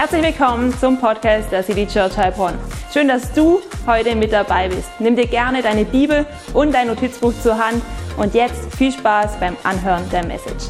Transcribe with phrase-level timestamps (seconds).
[0.00, 2.56] Herzlich willkommen zum Podcast der City Church Heilbronn.
[2.92, 4.88] Schön, dass du heute mit dabei bist.
[5.00, 6.24] Nimm dir gerne deine Bibel
[6.54, 7.82] und dein Notizbuch zur Hand
[8.16, 10.66] und jetzt viel Spaß beim Anhören der Message.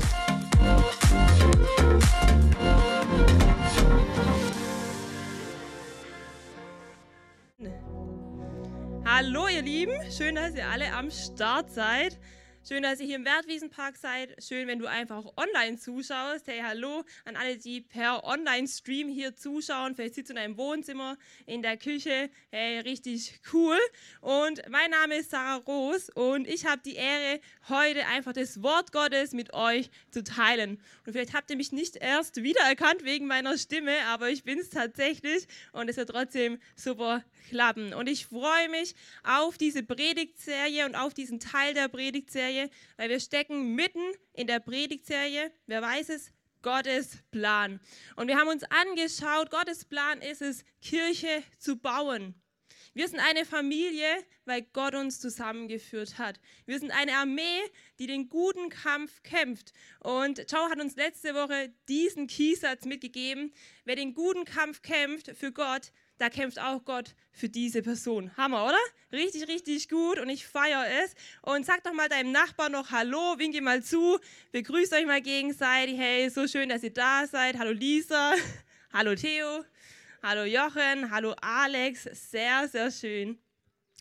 [9.04, 12.18] Hallo ihr Lieben, schön, dass ihr alle am Start seid.
[12.66, 14.36] Schön, dass ihr hier im Wertwiesenpark seid.
[14.44, 16.46] Schön, wenn du einfach online zuschaust.
[16.48, 19.94] Hey, hallo an alle, die per Online-Stream hier zuschauen.
[19.94, 21.16] Vielleicht sitzt du in deinem Wohnzimmer,
[21.46, 22.28] in der Küche.
[22.50, 23.78] Hey, richtig cool.
[24.20, 27.40] Und mein Name ist Sarah Roos und ich habe die Ehre,
[27.70, 30.78] heute einfach das Wort Gottes mit euch zu teilen.
[31.06, 34.68] Und vielleicht habt ihr mich nicht erst wiedererkannt wegen meiner Stimme, aber ich bin es
[34.68, 37.94] tatsächlich und es wird trotzdem super klappen.
[37.94, 43.20] Und ich freue mich auf diese Predigtserie und auf diesen Teil der Predigtserie weil wir
[43.20, 45.52] stecken mitten in der Predigtserie.
[45.66, 46.32] Wer weiß es?
[46.62, 47.80] Gottes Plan.
[48.16, 52.34] Und wir haben uns angeschaut, Gottes Plan ist es, Kirche zu bauen.
[52.94, 54.08] Wir sind eine Familie,
[54.44, 56.40] weil Gott uns zusammengeführt hat.
[56.66, 57.60] Wir sind eine Armee,
[58.00, 59.72] die den guten Kampf kämpft.
[60.00, 63.52] Und Joe hat uns letzte Woche diesen Kiesatz mitgegeben.
[63.84, 68.36] Wer den guten Kampf kämpft für Gott, da kämpft auch Gott für diese Person.
[68.36, 68.78] Hammer, oder?
[69.12, 71.14] Richtig, richtig gut und ich feiere es.
[71.42, 74.18] Und sag doch mal deinem Nachbarn noch Hallo, winke mal zu,
[74.52, 75.96] begrüßt euch mal gegenseitig.
[75.96, 77.58] Hey, so schön, dass ihr da seid.
[77.58, 78.34] Hallo Lisa,
[78.92, 79.64] hallo Theo,
[80.22, 82.04] hallo Jochen, hallo Alex.
[82.30, 83.38] Sehr, sehr schön.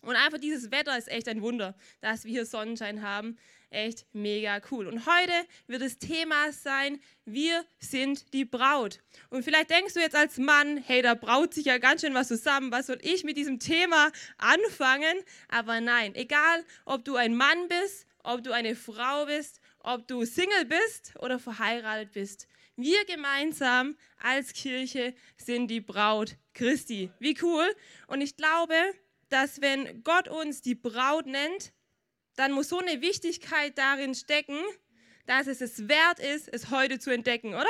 [0.02, 3.38] Und einfach dieses Wetter ist echt ein Wunder, dass wir hier Sonnenschein haben
[3.70, 4.88] echt mega cool.
[4.88, 5.34] Und heute
[5.68, 9.00] wird das Thema sein, wir sind die Braut.
[9.30, 12.28] Und vielleicht denkst du jetzt als Mann, hey, da braut sich ja ganz schön was
[12.28, 15.18] zusammen, was soll ich mit diesem Thema anfangen?
[15.48, 20.26] Aber nein, egal ob du ein Mann bist, ob du eine Frau bist, ob du
[20.26, 22.48] Single bist oder verheiratet bist.
[22.76, 27.10] Wir gemeinsam als Kirche sind die Braut Christi.
[27.20, 27.66] Wie cool.
[28.08, 28.76] Und ich glaube,
[29.30, 31.74] dass wenn Gott uns die Braut nennt,
[32.38, 34.58] dann muss so eine Wichtigkeit darin stecken,
[35.26, 37.68] dass es es wert ist, es heute zu entdecken, oder?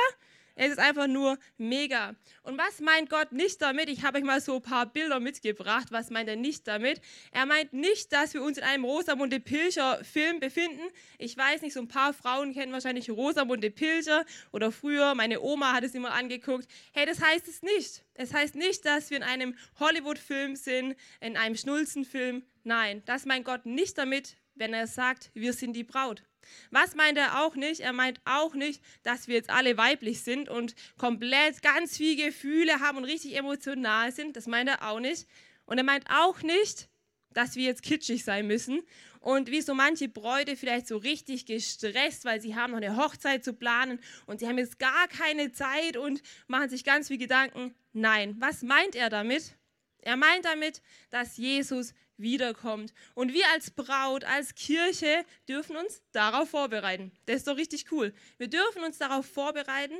[0.60, 2.16] Es ist einfach nur mega.
[2.42, 3.88] Und was meint Gott nicht damit?
[3.88, 5.86] Ich habe euch mal so ein paar Bilder mitgebracht.
[5.92, 7.00] Was meint er nicht damit?
[7.30, 10.82] Er meint nicht, dass wir uns in einem Rosamunde Pilcher Film befinden.
[11.16, 15.74] Ich weiß nicht, so ein paar Frauen kennen wahrscheinlich Rosamunde Pilcher oder früher, meine Oma
[15.74, 16.66] hat es immer angeguckt.
[16.92, 18.04] Hey, das heißt es nicht.
[18.14, 22.42] Es heißt nicht, dass wir in einem Hollywood-Film sind, in einem Schnulzenfilm.
[22.64, 26.22] Nein, das meint Gott nicht damit, wenn er sagt, wir sind die Braut.
[26.70, 27.80] Was meint er auch nicht?
[27.80, 32.80] Er meint auch nicht, dass wir jetzt alle weiblich sind und komplett ganz viele Gefühle
[32.80, 34.36] haben und richtig emotional sind.
[34.36, 35.26] Das meint er auch nicht.
[35.66, 36.88] Und er meint auch nicht,
[37.30, 38.82] dass wir jetzt kitschig sein müssen
[39.20, 43.44] und wie so manche Bräute vielleicht so richtig gestresst, weil sie haben noch eine Hochzeit
[43.44, 47.74] zu planen und sie haben jetzt gar keine Zeit und machen sich ganz viel Gedanken.
[47.92, 49.56] Nein, was meint er damit?
[50.00, 50.80] Er meint damit,
[51.10, 52.92] dass Jesus wiederkommt.
[53.14, 57.12] Und wir als Braut, als Kirche dürfen uns darauf vorbereiten.
[57.26, 58.12] Das ist doch richtig cool.
[58.36, 59.94] Wir dürfen uns darauf vorbereiten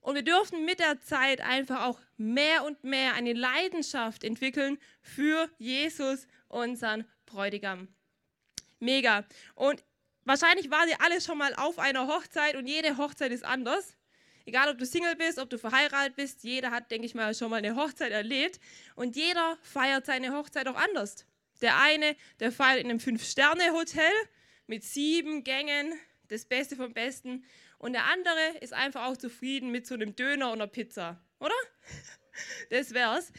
[0.00, 5.48] und wir dürfen mit der Zeit einfach auch mehr und mehr eine Leidenschaft entwickeln für
[5.58, 7.88] Jesus, unseren Bräutigam.
[8.80, 9.24] Mega.
[9.54, 9.84] Und
[10.24, 13.96] wahrscheinlich war ihr alle schon mal auf einer Hochzeit und jede Hochzeit ist anders.
[14.44, 17.50] Egal, ob du Single bist, ob du verheiratet bist, jeder hat, denke ich mal, schon
[17.50, 18.58] mal eine Hochzeit erlebt.
[18.96, 21.24] Und jeder feiert seine Hochzeit auch anders.
[21.62, 24.12] Der eine, der feiert in einem Fünf-Sterne-Hotel
[24.66, 25.94] mit sieben Gängen,
[26.28, 27.44] das Beste vom Besten.
[27.78, 31.54] Und der andere ist einfach auch zufrieden mit so einem Döner und einer Pizza, oder?
[32.70, 33.30] Das wär's.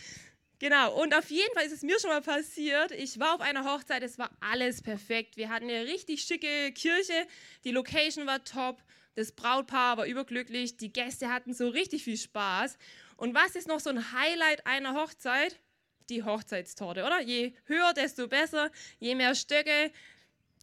[0.59, 2.91] Genau, und auf jeden Fall ist es mir schon mal passiert.
[2.91, 5.35] Ich war auf einer Hochzeit, es war alles perfekt.
[5.35, 7.28] Wir hatten eine richtig schicke Kirche,
[7.63, 8.81] die Location war top,
[9.16, 12.78] das Brautpaar war überglücklich, die Gäste hatten so richtig viel Spaß.
[13.17, 15.59] Und was ist noch so ein Highlight einer Hochzeit?
[16.09, 17.21] Die Hochzeitstorte, oder?
[17.21, 19.91] Je höher, desto besser, je mehr Stöcke,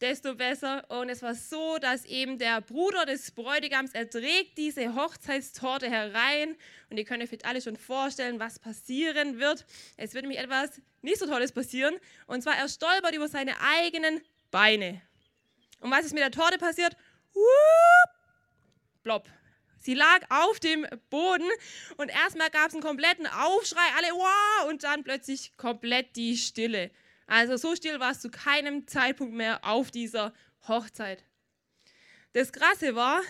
[0.00, 0.84] desto besser.
[0.90, 6.56] Und es war so, dass eben der Bruder des Bräutigams, er trägt diese Hochzeitstorte herein.
[6.88, 9.66] Und ihr könnt euch vielleicht alle schon vorstellen, was passieren wird.
[9.96, 11.94] Es wird nämlich etwas nicht so Tolles passieren.
[12.26, 14.20] Und zwar, er stolpert über seine eigenen
[14.50, 15.00] Beine.
[15.80, 16.96] Und was ist mit der Torte passiert?
[17.32, 18.10] Whoop,
[19.02, 19.28] plopp.
[19.80, 21.48] Sie lag auf dem Boden
[21.96, 26.90] und erstmal gab es einen kompletten Aufschrei, alle wow, und dann plötzlich komplett die Stille.
[27.26, 30.34] Also so still war es zu keinem Zeitpunkt mehr auf dieser
[30.68, 31.24] Hochzeit.
[32.34, 33.22] Das Krasse war,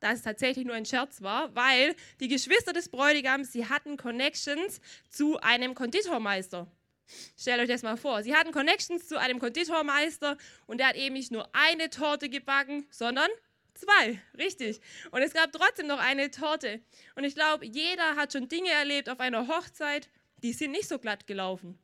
[0.00, 4.80] dass es tatsächlich nur ein Scherz war, weil die Geschwister des Bräutigams, sie hatten Connections
[5.08, 6.70] zu einem Konditormeister.
[7.38, 8.22] Stellt euch das mal vor.
[8.22, 10.36] Sie hatten Connections zu einem Konditormeister
[10.66, 13.30] und der hat eben nicht nur eine Torte gebacken, sondern
[13.76, 14.80] Zwei, richtig.
[15.10, 16.80] Und es gab trotzdem noch eine Torte.
[17.14, 20.08] Und ich glaube, jeder hat schon Dinge erlebt auf einer Hochzeit,
[20.42, 21.78] die sind nicht so glatt gelaufen.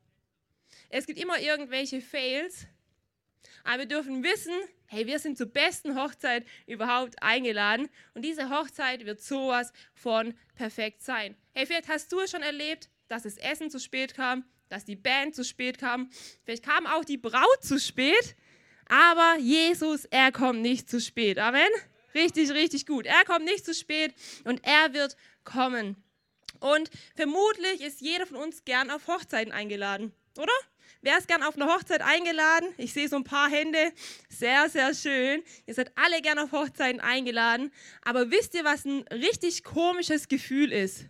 [0.88, 2.66] Es gibt immer irgendwelche Fails,
[3.64, 4.54] aber wir dürfen wissen,
[4.86, 11.02] hey, wir sind zur besten Hochzeit überhaupt eingeladen und diese Hochzeit wird sowas von perfekt
[11.02, 11.36] sein.
[11.52, 14.96] Hey, vielleicht hast du es schon erlebt, dass das Essen zu spät kam, dass die
[14.96, 16.10] Band zu spät kam,
[16.44, 18.34] vielleicht kam auch die Braut zu spät,
[18.92, 21.38] aber Jesus, er kommt nicht zu spät.
[21.38, 21.70] Amen.
[22.14, 23.06] Richtig, richtig gut.
[23.06, 25.96] Er kommt nicht zu spät und er wird kommen.
[26.60, 30.52] Und vermutlich ist jeder von uns gern auf Hochzeiten eingeladen, oder?
[31.00, 32.68] Wer ist gern auf eine Hochzeit eingeladen?
[32.76, 33.92] Ich sehe so ein paar Hände.
[34.28, 35.42] Sehr, sehr schön.
[35.66, 37.72] Ihr seid alle gern auf Hochzeiten eingeladen.
[38.02, 41.06] Aber wisst ihr, was ein richtig komisches Gefühl ist?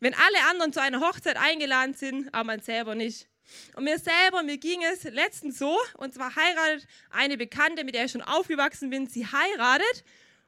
[0.00, 3.28] Wenn alle anderen zu einer Hochzeit eingeladen sind, aber man selber nicht.
[3.76, 8.06] Und mir selber, mir ging es letztens so, und zwar heiratet eine Bekannte, mit der
[8.06, 10.04] ich schon aufgewachsen bin, sie heiratet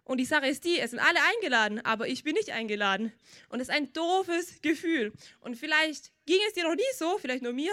[0.06, 3.12] und die Sache ist die, es sind alle eingeladen, aber ich bin nicht eingeladen.
[3.48, 5.12] Und es ist ein doofes Gefühl.
[5.40, 7.72] Und vielleicht ging es dir noch nie so, vielleicht nur mir,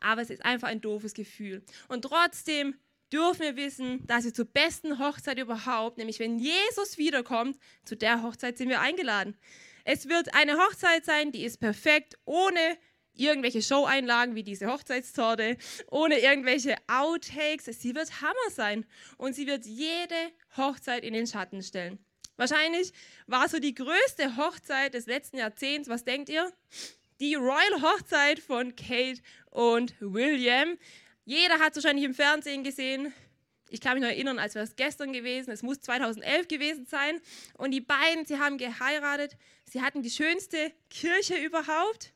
[0.00, 1.62] aber es ist einfach ein doofes Gefühl.
[1.88, 2.74] Und trotzdem
[3.12, 8.22] dürfen wir wissen, dass wir zur besten Hochzeit überhaupt, nämlich wenn Jesus wiederkommt, zu der
[8.22, 9.36] Hochzeit sind wir eingeladen.
[9.84, 12.78] Es wird eine Hochzeit sein, die ist perfekt, ohne
[13.18, 15.56] irgendwelche Show-Einlagen wie diese Hochzeitstorte,
[15.90, 17.66] ohne irgendwelche Outtakes.
[17.66, 18.86] Sie wird Hammer sein
[19.16, 21.98] und sie wird jede Hochzeit in den Schatten stellen.
[22.36, 22.92] Wahrscheinlich
[23.26, 26.52] war so die größte Hochzeit des letzten Jahrzehnts, was denkt ihr?
[27.18, 29.20] Die Royal Hochzeit von Kate
[29.50, 30.78] und William.
[31.24, 33.12] Jeder hat es wahrscheinlich im Fernsehen gesehen.
[33.70, 35.50] Ich kann mich noch erinnern, als wäre es gestern gewesen.
[35.50, 37.20] Es muss 2011 gewesen sein.
[37.54, 39.36] Und die beiden, sie haben geheiratet.
[39.64, 42.14] Sie hatten die schönste Kirche überhaupt.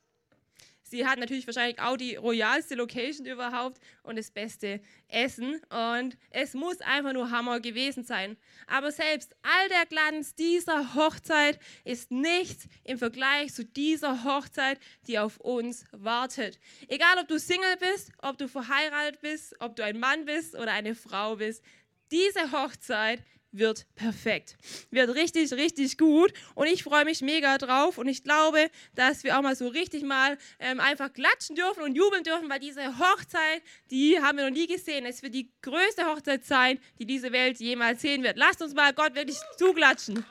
[0.92, 4.78] Sie hat natürlich wahrscheinlich auch die royalste Location überhaupt und das beste
[5.08, 5.58] Essen.
[5.70, 8.36] Und es muss einfach nur Hammer gewesen sein.
[8.66, 15.18] Aber selbst all der Glanz dieser Hochzeit ist nichts im Vergleich zu dieser Hochzeit, die
[15.18, 16.60] auf uns wartet.
[16.88, 20.72] Egal, ob du Single bist, ob du verheiratet bist, ob du ein Mann bist oder
[20.72, 21.64] eine Frau bist,
[22.10, 24.56] diese Hochzeit wird perfekt.
[24.90, 26.32] Wird richtig, richtig gut.
[26.54, 27.98] Und ich freue mich mega drauf.
[27.98, 31.94] Und ich glaube, dass wir auch mal so richtig mal ähm, einfach klatschen dürfen und
[31.94, 35.06] jubeln dürfen, weil diese Hochzeit, die haben wir noch nie gesehen.
[35.06, 38.36] Es wird die größte Hochzeit sein, die diese Welt jemals sehen wird.
[38.36, 40.24] Lasst uns mal Gott wirklich zuklatschen.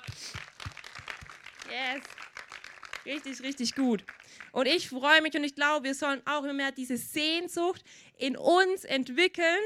[1.70, 2.04] Yes.
[3.06, 4.04] Richtig, richtig gut.
[4.52, 7.84] Und ich freue mich und ich glaube, wir sollen auch immer mehr diese Sehnsucht
[8.18, 9.60] in uns entwickeln,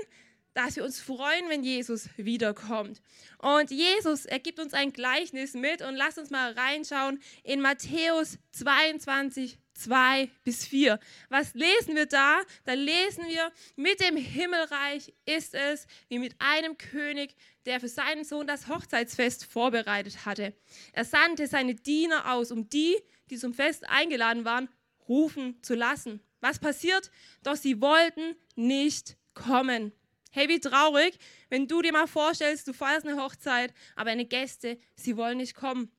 [0.56, 3.02] dass wir uns freuen, wenn Jesus wiederkommt.
[3.40, 8.40] Und Jesus, er gibt uns ein Gleichnis mit und lasst uns mal reinschauen in Matthäus
[8.54, 10.98] 22, 2 bis 4.
[11.28, 12.42] Was lesen wir da?
[12.64, 17.36] Da lesen wir, mit dem Himmelreich ist es wie mit einem König,
[17.66, 20.54] der für seinen Sohn das Hochzeitsfest vorbereitet hatte.
[20.94, 22.96] Er sandte seine Diener aus, um die,
[23.30, 24.70] die zum Fest eingeladen waren,
[25.10, 26.22] rufen zu lassen.
[26.40, 27.12] Was passiert?
[27.44, 29.92] Doch sie wollten nicht kommen.
[30.36, 31.18] Hey, wie traurig,
[31.48, 35.56] wenn du dir mal vorstellst, du feierst eine Hochzeit, aber deine Gäste, sie wollen nicht
[35.56, 35.90] kommen.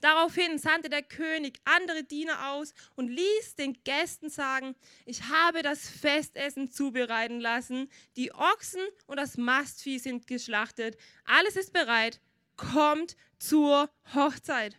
[0.00, 4.74] Daraufhin sandte der König andere Diener aus und ließ den Gästen sagen,
[5.06, 11.72] ich habe das Festessen zubereiten lassen, die Ochsen und das Mastvieh sind geschlachtet, alles ist
[11.72, 12.20] bereit,
[12.56, 14.76] kommt zur Hochzeit.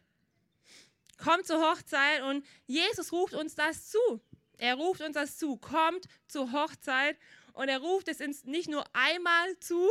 [1.17, 4.19] Kommt zur Hochzeit und Jesus ruft uns das zu.
[4.61, 7.17] Er ruft uns das zu, kommt zur Hochzeit
[7.53, 9.89] und er ruft es uns nicht nur einmal zu,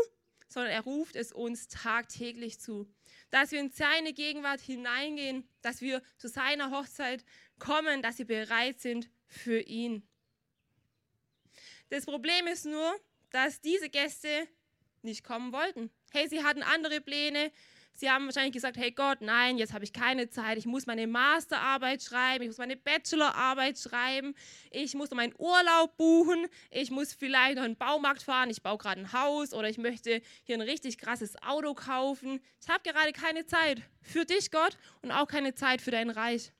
[0.49, 2.93] sondern er ruft es uns tagtäglich zu.
[3.31, 7.25] Dass wir in seine Gegenwart hineingehen, dass wir zu seiner Hochzeit
[7.59, 10.03] kommen, dass wir bereit sind für ihn.
[11.89, 12.95] Das Problem ist nur,
[13.31, 14.49] dass diese Gäste
[15.03, 15.91] nicht kommen wollten.
[16.13, 17.53] Hey, sie hatten andere Pläne,
[18.01, 21.07] Sie haben wahrscheinlich gesagt, hey Gott, nein, jetzt habe ich keine Zeit, ich muss meine
[21.07, 24.35] Masterarbeit schreiben, ich muss meine Bachelorarbeit schreiben,
[24.71, 28.79] ich muss meinen Urlaub buchen, ich muss vielleicht noch in den Baumarkt fahren, ich baue
[28.79, 32.41] gerade ein Haus oder ich möchte hier ein richtig krasses Auto kaufen.
[32.63, 36.53] Ich habe gerade keine Zeit für dich, Gott, und auch keine Zeit für dein Reich.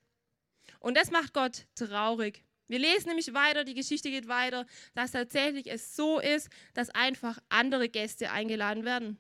[0.79, 2.45] Und das macht Gott traurig.
[2.69, 7.39] Wir lesen nämlich weiter, die Geschichte geht weiter, dass tatsächlich es so ist, dass einfach
[7.49, 9.19] andere Gäste eingeladen werden.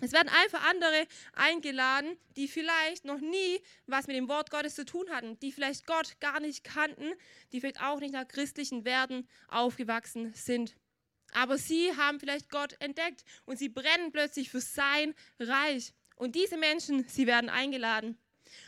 [0.00, 4.84] Es werden einfach andere eingeladen, die vielleicht noch nie was mit dem Wort Gottes zu
[4.84, 7.12] tun hatten, die vielleicht Gott gar nicht kannten,
[7.52, 10.76] die vielleicht auch nicht nach christlichen Werten aufgewachsen sind.
[11.32, 15.92] Aber sie haben vielleicht Gott entdeckt und sie brennen plötzlich für sein Reich.
[16.16, 18.18] Und diese Menschen, sie werden eingeladen.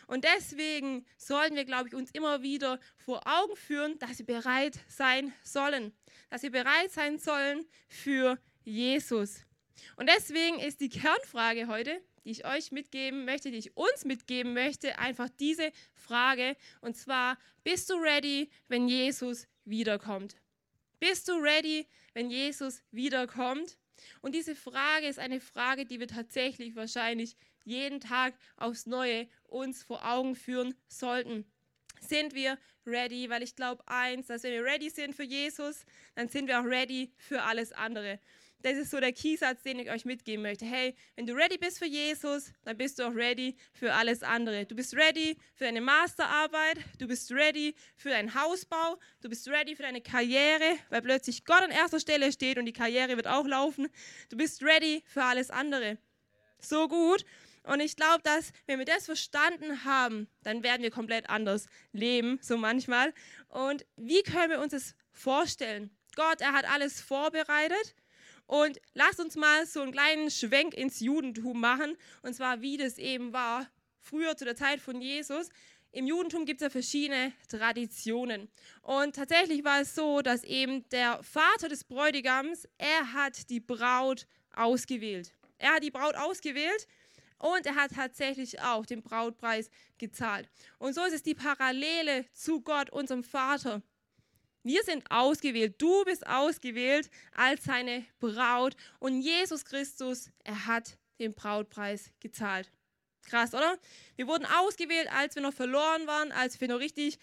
[0.07, 4.79] Und deswegen sollten wir, glaube ich, uns immer wieder vor Augen führen, dass sie bereit
[4.89, 5.93] sein sollen.
[6.29, 9.47] Dass sie bereit sein sollen für Jesus.
[9.97, 14.53] Und deswegen ist die Kernfrage heute, die ich euch mitgeben möchte, die ich uns mitgeben
[14.53, 16.57] möchte, einfach diese Frage.
[16.81, 20.37] Und zwar, bist du ready, wenn Jesus wiederkommt?
[20.99, 23.79] Bist du ready, wenn Jesus wiederkommt?
[24.23, 29.83] Und diese Frage ist eine Frage, die wir tatsächlich wahrscheinlich jeden Tag aufs Neue uns
[29.83, 31.45] vor Augen führen sollten.
[32.01, 33.29] Sind wir ready?
[33.29, 35.85] Weil ich glaube eins, dass wenn wir ready sind für Jesus,
[36.15, 38.19] dann sind wir auch ready für alles andere.
[38.63, 40.67] Das ist so der Keysatz, den ich euch mitgeben möchte.
[40.67, 44.67] Hey, wenn du ready bist für Jesus, dann bist du auch ready für alles andere.
[44.67, 49.75] Du bist ready für deine Masterarbeit, du bist ready für deinen Hausbau, du bist ready
[49.75, 53.47] für deine Karriere, weil plötzlich Gott an erster Stelle steht und die Karriere wird auch
[53.47, 53.89] laufen.
[54.29, 55.97] Du bist ready für alles andere.
[56.59, 57.25] So gut.
[57.63, 62.39] Und ich glaube, dass wenn wir das verstanden haben, dann werden wir komplett anders leben,
[62.43, 63.15] so manchmal.
[63.49, 65.91] Und wie können wir uns das vorstellen?
[66.15, 67.95] Gott, er hat alles vorbereitet
[68.51, 72.99] und lasst uns mal so einen kleinen Schwenk ins Judentum machen, und zwar wie das
[72.99, 75.51] eben war früher zu der Zeit von Jesus.
[75.93, 78.49] Im Judentum gibt es ja verschiedene Traditionen.
[78.83, 84.27] Und tatsächlich war es so, dass eben der Vater des Bräutigams, er hat die Braut
[84.53, 85.33] ausgewählt.
[85.59, 86.89] Er hat die Braut ausgewählt
[87.39, 90.49] und er hat tatsächlich auch den Brautpreis gezahlt.
[90.79, 93.81] Und so ist es die Parallele zu Gott, unserem Vater.
[94.63, 95.81] Wir sind ausgewählt.
[95.81, 98.77] Du bist ausgewählt als seine Braut.
[98.99, 102.71] Und Jesus Christus, er hat den Brautpreis gezahlt.
[103.25, 103.79] Krass, oder?
[104.17, 107.19] Wir wurden ausgewählt, als wir noch verloren waren, als wir noch richtig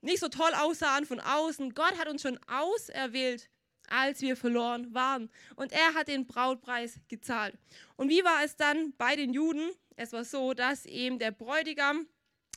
[0.00, 1.74] nicht so toll aussahen von außen.
[1.74, 3.48] Gott hat uns schon auserwählt,
[3.88, 5.30] als wir verloren waren.
[5.56, 7.56] Und er hat den Brautpreis gezahlt.
[7.96, 9.70] Und wie war es dann bei den Juden?
[9.96, 12.06] Es war so, dass eben der Bräutigam,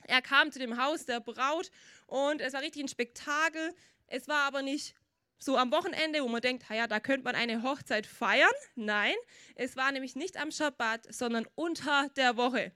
[0.07, 1.71] er kam zu dem Haus der Braut
[2.07, 3.75] und es war richtig ein Spektakel.
[4.07, 4.95] Es war aber nicht
[5.37, 8.49] so am Wochenende, wo man denkt, ja, da könnte man eine Hochzeit feiern.
[8.75, 9.15] Nein,
[9.55, 12.71] es war nämlich nicht am Schabbat, sondern unter der Woche.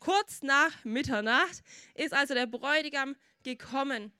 [0.00, 1.62] Kurz nach Mitternacht
[1.94, 3.14] ist also der Bräutigam
[3.44, 4.12] gekommen.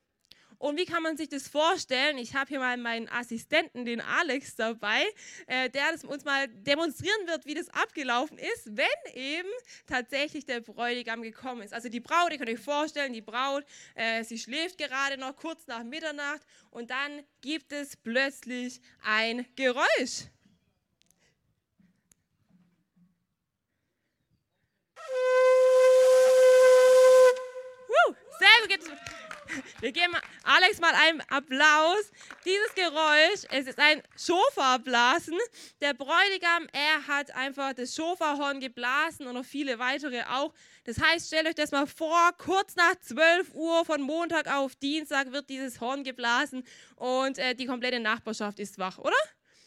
[0.63, 2.19] Und wie kann man sich das vorstellen?
[2.19, 5.03] Ich habe hier mal meinen Assistenten, den Alex, dabei,
[5.49, 9.49] äh, der uns mal demonstrieren wird, wie das abgelaufen ist, wenn eben
[9.89, 11.75] tatsächlich der Bräutigam gekommen ist.
[11.75, 13.65] Also die Braut, ihr könnt euch vorstellen, die Braut,
[13.97, 20.29] äh, sie schläft gerade noch kurz nach Mitternacht und dann gibt es plötzlich ein Geräusch.
[27.89, 29.22] Woo, sehr gut.
[29.81, 32.11] Wir geben Alex mal einen Applaus.
[32.45, 35.39] Dieses Geräusch, es ist ein Schofarblasen.
[35.81, 40.53] Der Bräutigam, er hat einfach das Schofarhorn geblasen und noch viele weitere auch.
[40.85, 45.33] Das heißt, stellt euch das mal vor, kurz nach 12 Uhr von Montag auf Dienstag
[45.33, 46.65] wird dieses Horn geblasen
[46.97, 49.17] und äh, die komplette Nachbarschaft ist wach, oder?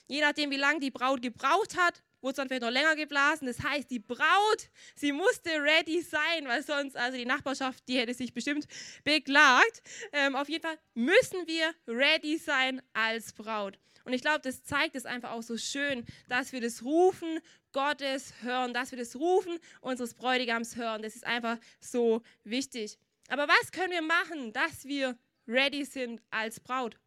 [0.08, 3.48] Je nachdem, wie lange die Braut gebraucht hat, wurde es dann vielleicht noch länger geblasen.
[3.48, 8.16] Das heißt, die Braut, sie musste ready sein, weil sonst, also die Nachbarschaft, die hätte
[8.16, 8.68] sich bestimmt
[9.04, 9.84] beklagt.
[10.12, 13.78] Ähm, auf jeden Fall müssen wir ready sein als Braut.
[14.06, 17.40] Und ich glaube, das zeigt es einfach auch so schön, dass wir das Rufen
[17.72, 21.04] Gottes hören, dass wir das Rufen unseres Bräutigams hören.
[21.04, 22.98] Das ist einfach so wichtig.
[23.28, 25.18] Aber was können wir machen, dass wir
[25.48, 26.98] ready sind als Braut?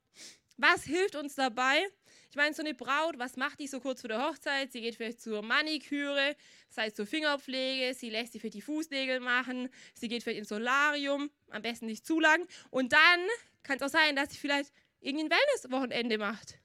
[0.56, 1.86] Was hilft uns dabei?
[2.38, 4.70] Meine, so eine Braut, was macht die so kurz vor der Hochzeit?
[4.70, 6.36] Sie geht vielleicht zur Maniküre,
[6.68, 10.48] das heißt zur Fingerpflege, sie lässt sich für die Fußnägel machen, sie geht vielleicht ins
[10.48, 12.46] Solarium, am besten nicht zu lang.
[12.70, 13.20] Und dann
[13.64, 16.60] kann es auch sein, dass sie vielleicht irgendein Wellnesswochenende macht.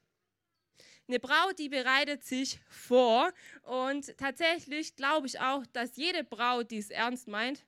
[1.08, 3.32] Eine Braut, die bereitet sich vor.
[3.62, 7.64] Und tatsächlich glaube ich auch, dass jede Braut, die es ernst meint,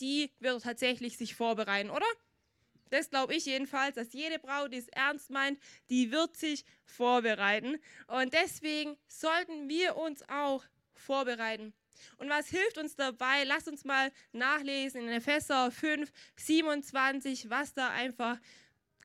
[0.00, 2.04] die wird tatsächlich sich vorbereiten, oder?
[2.92, 5.58] Das glaube ich jedenfalls, dass jede Braut, die es ernst meint,
[5.88, 7.78] die wird sich vorbereiten.
[8.06, 11.72] Und deswegen sollten wir uns auch vorbereiten.
[12.18, 13.44] Und was hilft uns dabei?
[13.44, 18.38] Lasst uns mal nachlesen in Epheser 5, 27, was da einfach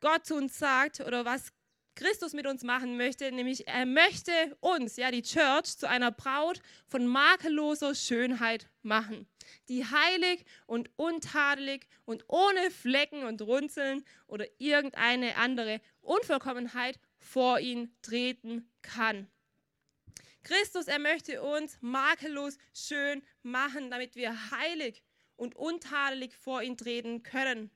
[0.02, 1.54] Gott zu uns sagt oder was
[1.96, 6.62] Christus mit uns machen möchte, nämlich er möchte uns, ja die Church, zu einer Braut
[6.88, 9.28] von makelloser Schönheit machen,
[9.70, 17.96] die heilig und untadelig und ohne Flecken und Runzeln oder irgendeine andere Unvollkommenheit vor ihn
[18.02, 19.28] treten kann.
[20.44, 25.04] Christus, er möchte uns makellos schön machen, damit wir heilig
[25.36, 27.70] und untadelig vor ihn treten können.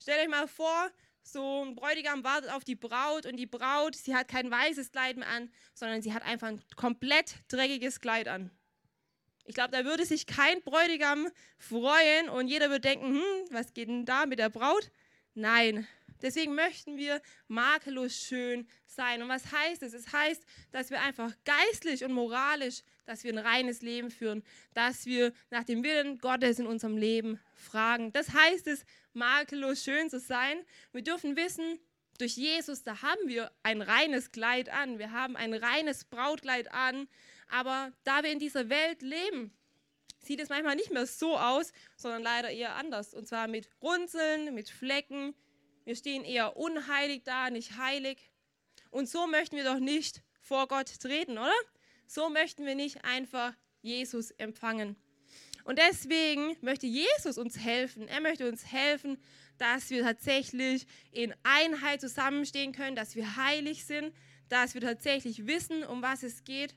[0.00, 0.90] Stellt euch mal vor,
[1.22, 5.16] so ein Bräutigam wartet auf die Braut und die Braut, sie hat kein weißes Kleid
[5.16, 8.50] mehr an, sondern sie hat einfach ein komplett dreckiges Kleid an.
[9.44, 13.88] Ich glaube, da würde sich kein Bräutigam freuen und jeder würde denken, hm, was geht
[13.88, 14.90] denn da mit der Braut?
[15.34, 15.86] Nein,
[16.24, 19.22] Deswegen möchten wir makellos schön sein.
[19.22, 19.92] Und was heißt es?
[19.92, 25.04] Es heißt, dass wir einfach geistlich und moralisch, dass wir ein reines Leben führen, dass
[25.04, 28.10] wir nach dem Willen Gottes in unserem Leben fragen.
[28.12, 30.64] Das heißt es, makellos schön zu sein.
[30.92, 31.78] Wir dürfen wissen,
[32.18, 34.98] durch Jesus, da haben wir ein reines Kleid an.
[34.98, 37.06] Wir haben ein reines Brautkleid an.
[37.48, 39.56] Aber da wir in dieser Welt leben,
[40.20, 43.14] sieht es manchmal nicht mehr so aus, sondern leider eher anders.
[43.14, 45.34] Und zwar mit Runzeln, mit Flecken.
[45.84, 48.30] Wir stehen eher unheilig da, nicht heilig.
[48.90, 51.52] Und so möchten wir doch nicht vor Gott treten, oder?
[52.06, 54.96] So möchten wir nicht einfach Jesus empfangen.
[55.64, 58.06] Und deswegen möchte Jesus uns helfen.
[58.06, 59.18] Er möchte uns helfen,
[59.58, 64.14] dass wir tatsächlich in Einheit zusammenstehen können, dass wir heilig sind,
[64.48, 66.74] dass wir tatsächlich wissen, um was es geht,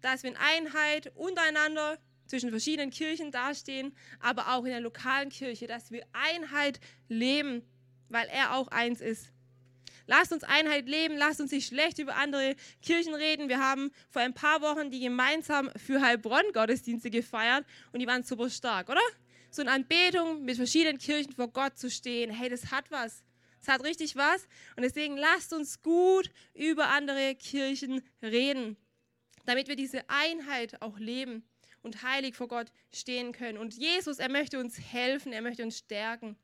[0.00, 5.66] dass wir in Einheit untereinander zwischen verschiedenen Kirchen dastehen, aber auch in der lokalen Kirche,
[5.66, 7.62] dass wir Einheit leben,
[8.08, 9.32] weil er auch eins ist.
[10.06, 13.50] Lasst uns Einheit leben, lasst uns nicht schlecht über andere Kirchen reden.
[13.50, 18.22] Wir haben vor ein paar Wochen die gemeinsam für Heilbronn Gottesdienste gefeiert und die waren
[18.22, 19.02] super stark, oder?
[19.50, 23.22] So eine Anbetung mit verschiedenen Kirchen vor Gott zu stehen, hey, das hat was.
[23.60, 24.46] Das hat richtig was.
[24.76, 28.76] Und deswegen lasst uns gut über andere Kirchen reden,
[29.48, 31.42] damit wir diese Einheit auch leben
[31.80, 33.56] und heilig vor Gott stehen können.
[33.56, 36.36] Und Jesus, er möchte uns helfen, er möchte uns stärken.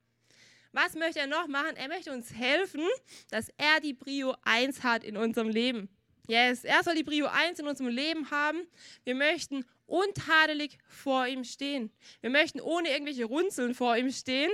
[0.73, 1.77] Was möchte er noch machen?
[1.77, 2.83] Er möchte uns helfen,
[3.29, 5.91] dass er die Brio 1 hat in unserem Leben.
[6.27, 8.67] Yes, er soll die Brio 1 in unserem Leben haben.
[9.05, 11.93] Wir möchten untadelig vor ihm stehen.
[12.23, 14.51] Wir möchten ohne irgendwelche Runzeln vor ihm stehen.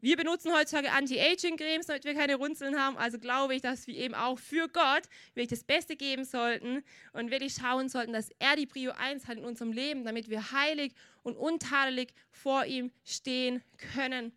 [0.00, 2.96] Wir benutzen heutzutage Anti-Aging-Cremes, damit wir keine Runzeln haben.
[2.98, 7.30] Also glaube ich, dass wir eben auch für Gott wirklich das Beste geben sollten und
[7.30, 10.92] wirklich schauen sollten, dass er die Prio 1 hat in unserem Leben, damit wir heilig
[11.22, 13.62] und untadelig vor ihm stehen
[13.94, 14.36] können.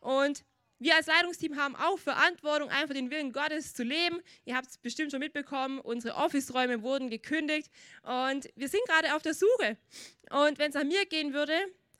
[0.00, 0.44] Und
[0.78, 4.20] wir als Leitungsteam haben auch Verantwortung, einfach den Willen Gottes zu leben.
[4.44, 7.68] Ihr habt es bestimmt schon mitbekommen, unsere Office-Räume wurden gekündigt
[8.02, 9.76] und wir sind gerade auf der Suche.
[10.30, 11.54] Und wenn es an mir gehen würde,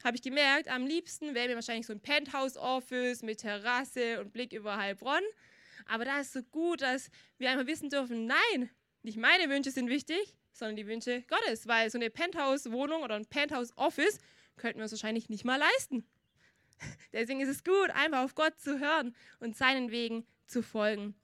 [0.05, 4.53] habe ich gemerkt, am liebsten wäre mir wahrscheinlich so ein Penthouse-Office mit Terrasse und Blick
[4.53, 5.23] über Heilbronn.
[5.87, 8.71] Aber da ist so gut, dass wir einfach wissen dürfen, nein,
[9.03, 13.27] nicht meine Wünsche sind wichtig, sondern die Wünsche Gottes, weil so eine Penthouse-Wohnung oder ein
[13.27, 14.19] Penthouse-Office
[14.57, 16.07] könnten wir uns wahrscheinlich nicht mal leisten.
[17.13, 21.15] Deswegen ist es gut, einfach auf Gott zu hören und seinen Wegen zu folgen.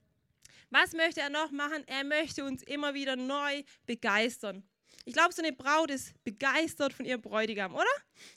[0.69, 1.83] Was möchte er noch machen?
[1.87, 4.67] Er möchte uns immer wieder neu begeistern.
[5.07, 7.85] Ich glaube, so eine Braut ist begeistert von ihrem Bräutigam, oder?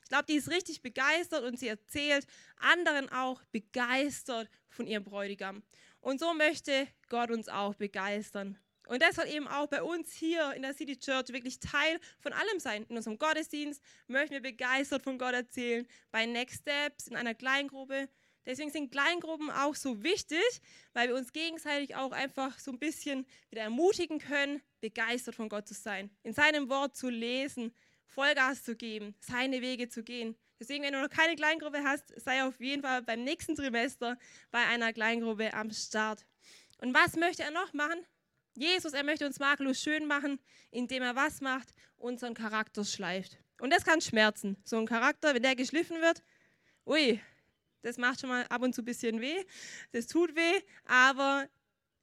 [0.02, 2.26] Ich glaube, die ist richtig begeistert und sie erzählt
[2.58, 5.62] anderen auch begeistert von ihrem Bräutigam.
[6.00, 8.58] Und so möchte Gott uns auch begeistern.
[8.86, 12.32] Und das soll eben auch bei uns hier in der City Church wirklich Teil von
[12.32, 12.84] allem sein.
[12.88, 18.08] In unserem Gottesdienst möchten wir begeistert von Gott erzählen, bei Next Steps, in einer Kleingruppe.
[18.48, 20.42] Deswegen sind Kleingruppen auch so wichtig,
[20.94, 25.68] weil wir uns gegenseitig auch einfach so ein bisschen wieder ermutigen können, begeistert von Gott
[25.68, 27.74] zu sein, in seinem Wort zu lesen,
[28.06, 30.34] Vollgas zu geben, seine Wege zu gehen.
[30.58, 34.18] Deswegen, wenn du noch keine Kleingruppe hast, sei auf jeden Fall beim nächsten Trimester
[34.50, 36.24] bei einer Kleingruppe am Start.
[36.80, 38.00] Und was möchte er noch machen?
[38.56, 41.74] Jesus, er möchte uns makellos schön machen, indem er was macht?
[41.98, 43.36] Unseren Charakter schleift.
[43.60, 44.56] Und das kann schmerzen.
[44.64, 46.22] So ein Charakter, wenn der geschliffen wird,
[46.86, 47.20] ui,
[47.82, 49.44] das macht schon mal ab und zu ein bisschen weh.
[49.92, 51.48] Das tut weh, aber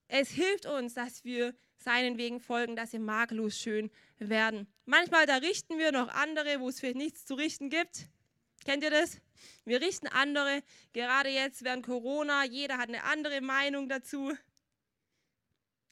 [0.08, 4.68] es hilft uns, dass wir seinen Wegen folgen, dass wir makellos schön werden.
[4.86, 8.08] Manchmal, da richten wir noch andere, wo es vielleicht nichts zu richten gibt.
[8.66, 9.22] Kennt ihr das?
[9.66, 14.34] Wir richten andere, gerade jetzt während Corona, jeder hat eine andere Meinung dazu.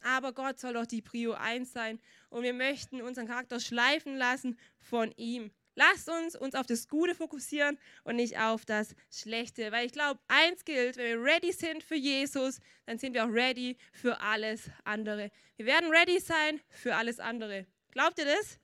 [0.04, 4.58] Aber Gott soll doch die Prio 1 sein und wir möchten unseren Charakter schleifen lassen
[4.80, 5.52] von ihm.
[5.76, 10.20] Lasst uns uns auf das Gute fokussieren und nicht auf das Schlechte, weil ich glaube,
[10.28, 14.70] eins gilt, wenn wir ready sind für Jesus, dann sind wir auch ready für alles
[14.84, 15.32] andere.
[15.58, 17.66] Wir werden ready sein für alles andere.
[17.92, 18.60] Glaubt ihr das?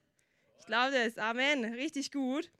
[0.60, 1.18] Ich glaube das.
[1.18, 1.64] Amen.
[1.74, 2.50] Richtig gut.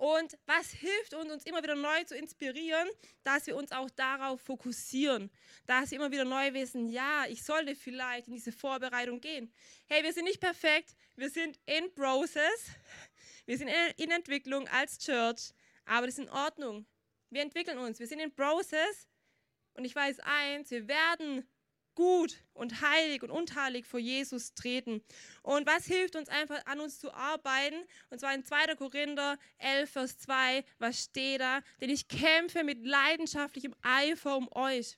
[0.00, 2.88] Und was hilft uns, uns immer wieder neu zu inspirieren,
[3.22, 5.30] dass wir uns auch darauf fokussieren,
[5.66, 9.52] dass wir immer wieder neu wissen, ja, ich sollte vielleicht in diese Vorbereitung gehen.
[9.88, 12.70] Hey, wir sind nicht perfekt, wir sind in Process,
[13.50, 15.50] wir sind in Entwicklung als Church,
[15.84, 16.86] aber das ist in Ordnung.
[17.30, 19.08] Wir entwickeln uns, wir sind in Process
[19.74, 21.44] und ich weiß eins, wir werden
[21.96, 25.02] gut und heilig und unteilig vor Jesus treten.
[25.42, 27.74] Und was hilft uns einfach an uns zu arbeiten?
[28.10, 28.76] Und zwar in 2.
[28.76, 31.60] Korinther 11, Vers 2, was steht da?
[31.80, 34.96] Denn ich kämpfe mit leidenschaftlichem Eifer um euch.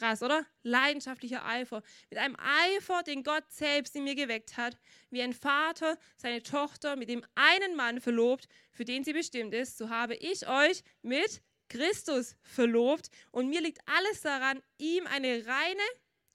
[0.00, 0.46] Krass, oder?
[0.62, 1.82] Leidenschaftlicher Eifer.
[2.08, 4.78] Mit einem Eifer, den Gott selbst in mir geweckt hat,
[5.10, 9.76] wie ein Vater seine Tochter mit dem einen Mann verlobt, für den sie bestimmt ist,
[9.76, 15.82] so habe ich euch mit Christus verlobt und mir liegt alles daran, ihm eine reine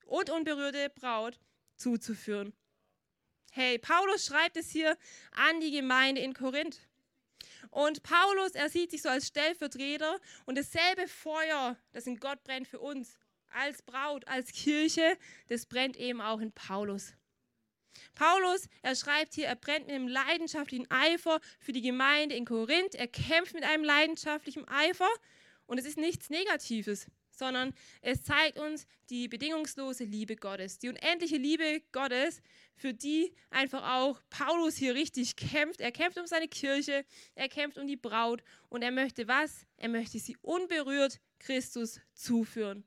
[0.05, 1.39] und unberührte Braut
[1.75, 2.53] zuzuführen.
[3.51, 4.95] Hey, Paulus schreibt es hier
[5.31, 6.81] an die Gemeinde in Korinth.
[7.71, 12.67] Und Paulus, er sieht sich so als Stellvertreter und dasselbe Feuer, das in Gott brennt
[12.67, 13.17] für uns,
[13.49, 17.13] als Braut, als Kirche, das brennt eben auch in Paulus.
[18.13, 22.95] Paulus, er schreibt hier, er brennt mit einem leidenschaftlichen Eifer für die Gemeinde in Korinth.
[22.95, 25.09] Er kämpft mit einem leidenschaftlichen Eifer
[25.65, 31.37] und es ist nichts Negatives, sondern es zeigt uns die bedingungslose Liebe Gottes, die unendliche
[31.37, 32.41] Liebe Gottes,
[32.75, 35.81] für die einfach auch Paulus hier richtig kämpft.
[35.81, 37.05] Er kämpft um seine Kirche,
[37.35, 39.65] er kämpft um die Braut und er möchte was?
[39.77, 42.85] Er möchte sie unberührt Christus zuführen.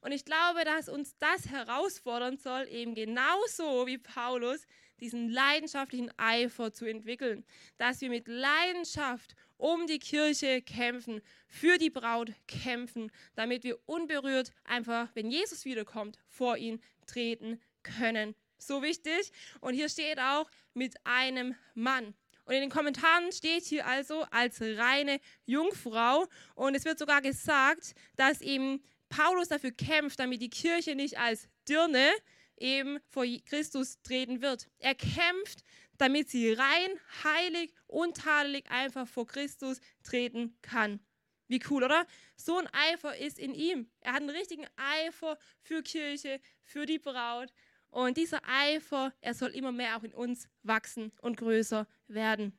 [0.00, 4.66] Und ich glaube, dass uns das herausfordern soll, eben genauso wie Paulus,
[5.00, 7.44] diesen leidenschaftlichen Eifer zu entwickeln.
[7.76, 14.52] Dass wir mit Leidenschaft um die Kirche kämpfen, für die Braut kämpfen, damit wir unberührt
[14.64, 18.34] einfach, wenn Jesus wiederkommt, vor ihn treten können.
[18.58, 19.32] So wichtig.
[19.60, 22.14] Und hier steht auch mit einem Mann.
[22.44, 26.26] Und in den Kommentaren steht hier also als reine Jungfrau.
[26.54, 31.48] Und es wird sogar gesagt, dass eben Paulus dafür kämpft, damit die Kirche nicht als
[31.68, 32.10] Dirne
[32.56, 34.68] eben vor Christus treten wird.
[34.78, 35.62] Er kämpft,
[35.98, 36.90] damit sie rein,
[37.24, 41.00] heilig, untadelig einfach vor Christus treten kann.
[41.48, 42.06] Wie cool, oder?
[42.36, 43.88] So ein Eifer ist in ihm.
[44.00, 47.52] Er hat einen richtigen Eifer für Kirche, für die Braut.
[47.88, 52.58] Und dieser Eifer, er soll immer mehr auch in uns wachsen und größer werden.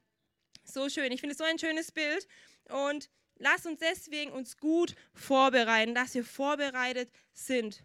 [0.64, 1.12] So schön.
[1.12, 2.28] Ich finde es so ein schönes Bild.
[2.70, 7.84] Und Lass uns deswegen uns gut vorbereiten, dass wir vorbereitet sind.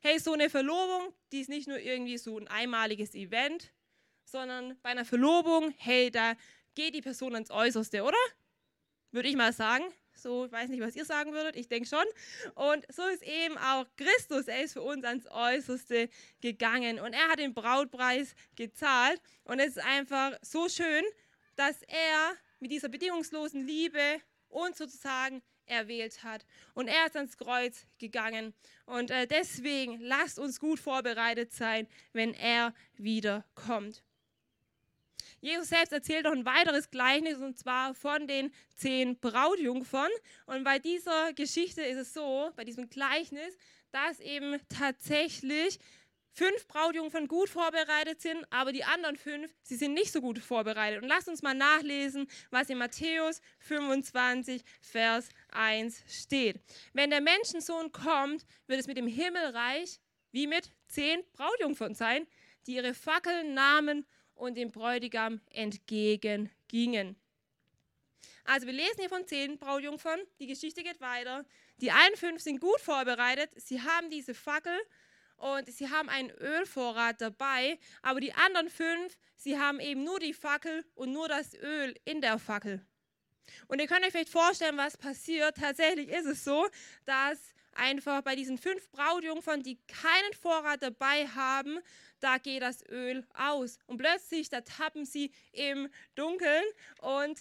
[0.00, 3.72] Hey, so eine Verlobung, die ist nicht nur irgendwie so ein einmaliges Event,
[4.24, 6.34] sondern bei einer Verlobung, hey, da
[6.74, 8.18] geht die Person ans Äußerste, oder?
[9.10, 9.84] Würde ich mal sagen.
[10.14, 12.04] So, ich weiß nicht, was ihr sagen würdet, ich denke schon.
[12.54, 16.08] Und so ist eben auch Christus, er ist für uns ans Äußerste
[16.40, 19.20] gegangen und er hat den Brautpreis gezahlt.
[19.44, 21.04] Und es ist einfach so schön,
[21.54, 26.44] dass er mit dieser bedingungslosen Liebe uns sozusagen erwählt hat.
[26.74, 28.54] Und er ist ans Kreuz gegangen.
[28.86, 34.02] Und äh, deswegen lasst uns gut vorbereitet sein, wenn er wiederkommt.
[35.40, 40.10] Jesus selbst erzählt noch ein weiteres Gleichnis und zwar von den zehn Brautjungfern.
[40.46, 43.56] Und bei dieser Geschichte ist es so, bei diesem Gleichnis,
[43.92, 45.78] dass eben tatsächlich
[46.36, 51.02] fünf Brautjungfern gut vorbereitet sind, aber die anderen fünf, sie sind nicht so gut vorbereitet.
[51.02, 56.60] Und lasst uns mal nachlesen, was in Matthäus 25, Vers 1 steht.
[56.92, 59.98] Wenn der Menschensohn kommt, wird es mit dem Himmelreich
[60.30, 62.26] wie mit zehn Brautjungfern sein,
[62.66, 67.16] die ihre Fackeln nahmen und dem Bräutigam entgegengingen.
[68.44, 71.46] Also wir lesen hier von zehn Brautjungfern, die Geschichte geht weiter.
[71.78, 74.78] Die einen fünf sind gut vorbereitet, sie haben diese Fackel
[75.36, 80.34] und sie haben einen Ölvorrat dabei, aber die anderen fünf, sie haben eben nur die
[80.34, 82.84] Fackel und nur das Öl in der Fackel.
[83.68, 85.56] Und ihr könnt euch vielleicht vorstellen, was passiert.
[85.56, 86.66] Tatsächlich ist es so,
[87.04, 87.38] dass
[87.74, 91.78] einfach bei diesen fünf Brautjungfern, die keinen Vorrat dabei haben,
[92.20, 93.78] da geht das Öl aus.
[93.86, 96.64] Und plötzlich, da tappen sie im Dunkeln
[97.00, 97.40] und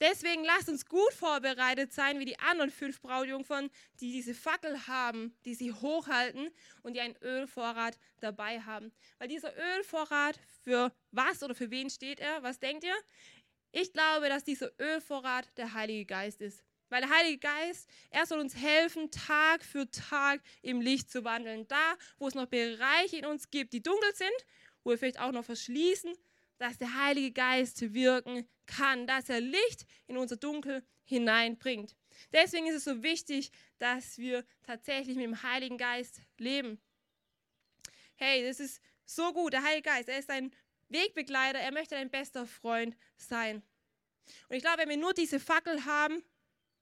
[0.00, 5.34] Deswegen lasst uns gut vorbereitet sein, wie die anderen fünf Brautjungfern, die diese Fackel haben,
[5.44, 6.50] die sie hochhalten
[6.82, 8.92] und die einen Ölvorrat dabei haben.
[9.18, 12.42] Weil dieser Ölvorrat für was oder für wen steht er?
[12.42, 12.96] Was denkt ihr?
[13.72, 16.62] Ich glaube, dass dieser Ölvorrat der Heilige Geist ist.
[16.88, 21.66] Weil der Heilige Geist, er soll uns helfen, Tag für Tag im Licht zu wandeln.
[21.68, 24.30] Da, wo es noch Bereiche in uns gibt, die dunkel sind,
[24.84, 26.12] wo wir vielleicht auch noch verschließen,
[26.58, 31.96] dass der Heilige Geist wirken kann, dass er Licht in unser Dunkel hineinbringt.
[32.32, 36.80] Deswegen ist es so wichtig, dass wir tatsächlich mit dem Heiligen Geist leben.
[38.16, 39.52] Hey, das ist so gut.
[39.52, 40.54] Der Heilige Geist, er ist ein
[40.88, 43.62] Wegbegleiter, er möchte dein bester Freund sein.
[44.48, 46.22] Und ich glaube, wenn wir nur diese Fackel haben,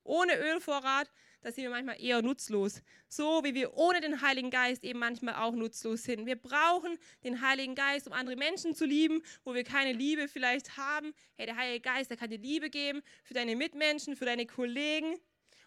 [0.03, 1.11] ohne Ölvorrat,
[1.45, 2.81] da sind wir manchmal eher nutzlos.
[3.07, 6.25] So wie wir ohne den Heiligen Geist eben manchmal auch nutzlos sind.
[6.25, 10.79] Wir brauchen den Heiligen Geist, um andere Menschen zu lieben, wo wir keine Liebe vielleicht
[10.79, 11.13] haben.
[11.37, 15.19] Hey, der Heilige Geist, der kann dir Liebe geben für deine Mitmenschen, für deine Kollegen.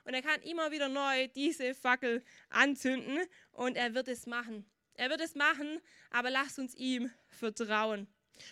[0.04, 3.20] Und er kann immer wieder neu diese Fackel anzünden
[3.52, 4.66] und er wird es machen.
[4.96, 8.08] Er wird es machen, aber lasst uns ihm vertrauen.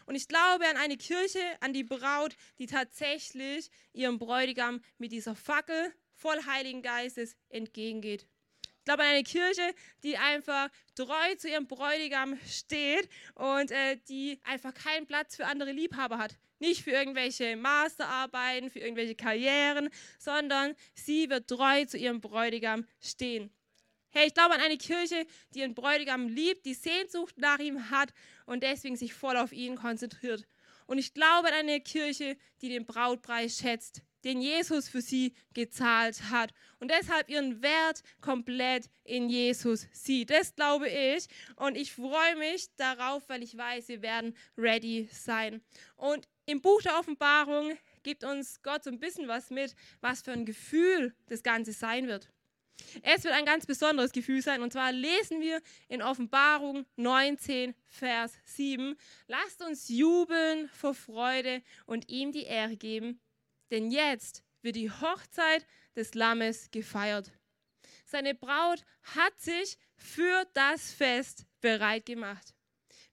[0.06, 5.36] Und ich glaube an eine Kirche, an die Braut, die tatsächlich ihrem Bräutigam mit dieser
[5.36, 8.26] Fackel voll Heiligen Geistes entgegengeht.
[8.86, 9.74] Ich glaube an eine Kirche,
[10.04, 15.72] die einfach treu zu ihrem Bräutigam steht und äh, die einfach keinen Platz für andere
[15.72, 16.38] Liebhaber hat.
[16.60, 23.52] Nicht für irgendwelche Masterarbeiten, für irgendwelche Karrieren, sondern sie wird treu zu ihrem Bräutigam stehen.
[24.12, 28.14] Hey, ich glaube an eine Kirche, die ihren Bräutigam liebt, die Sehnsucht nach ihm hat
[28.46, 30.48] und deswegen sich voll auf ihn konzentriert.
[30.86, 36.30] Und ich glaube an eine Kirche, die den Brautpreis schätzt, den Jesus für sie gezahlt
[36.32, 40.32] hat und deshalb ihren Wert komplett in Jesus sieht.
[40.32, 45.62] Das glaube ich und ich freue mich darauf, weil ich weiß, wir werden ready sein.
[45.96, 50.32] Und im Buch der Offenbarung gibt uns Gott so ein bisschen was mit, was für
[50.32, 52.30] ein Gefühl das Ganze sein wird.
[53.02, 54.62] Es wird ein ganz besonderes Gefühl sein.
[54.62, 58.96] Und zwar lesen wir in Offenbarung 19, Vers 7.
[59.28, 63.20] Lasst uns jubeln vor Freude und ihm die Ehre geben,
[63.72, 67.32] denn jetzt wird die Hochzeit des Lammes gefeiert.
[68.06, 72.54] Seine Braut hat sich für das Fest bereit gemacht.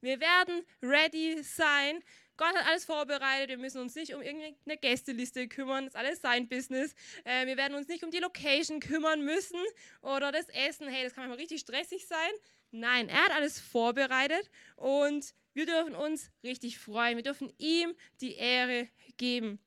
[0.01, 2.03] Wir werden ready sein.
[2.37, 3.51] Gott hat alles vorbereitet.
[3.51, 5.85] Wir müssen uns nicht um irgendeine Gästeliste kümmern.
[5.85, 6.95] Das ist alles sein Business.
[7.25, 9.61] Äh, wir werden uns nicht um die Location kümmern müssen
[10.01, 10.89] oder das Essen.
[10.89, 12.33] Hey, das kann manchmal richtig stressig sein.
[12.73, 17.17] Nein, er hat alles vorbereitet und wir dürfen uns richtig freuen.
[17.17, 18.89] Wir dürfen ihm die Ehre
[19.19, 19.61] geben.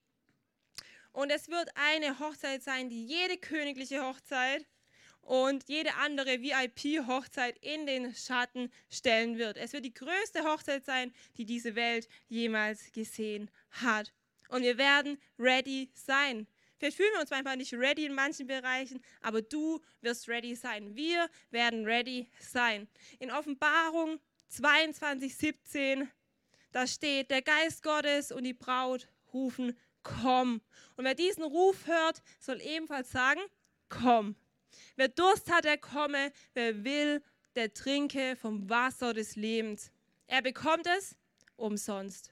[1.15, 4.65] Und es wird eine Hochzeit sein, die jede königliche Hochzeit
[5.21, 9.55] und jede andere VIP-Hochzeit in den Schatten stellen wird.
[9.55, 14.11] Es wird die größte Hochzeit sein, die diese Welt jemals gesehen hat.
[14.49, 16.47] Und wir werden ready sein.
[16.77, 20.97] Vielleicht fühlen wir uns manchmal nicht ready in manchen Bereichen, aber du wirst ready sein.
[20.97, 22.89] Wir werden ready sein.
[23.19, 26.11] In Offenbarung 22, 17,
[26.73, 30.61] da steht, der Geist Gottes und die Braut rufen komm.
[30.95, 33.41] Und wer diesen Ruf hört, soll ebenfalls sagen,
[33.89, 34.35] komm.
[34.95, 36.31] Wer Durst hat, der komme.
[36.53, 37.21] Wer will,
[37.55, 39.91] der trinke vom Wasser des Lebens.
[40.27, 41.17] Er bekommt es
[41.57, 42.31] umsonst.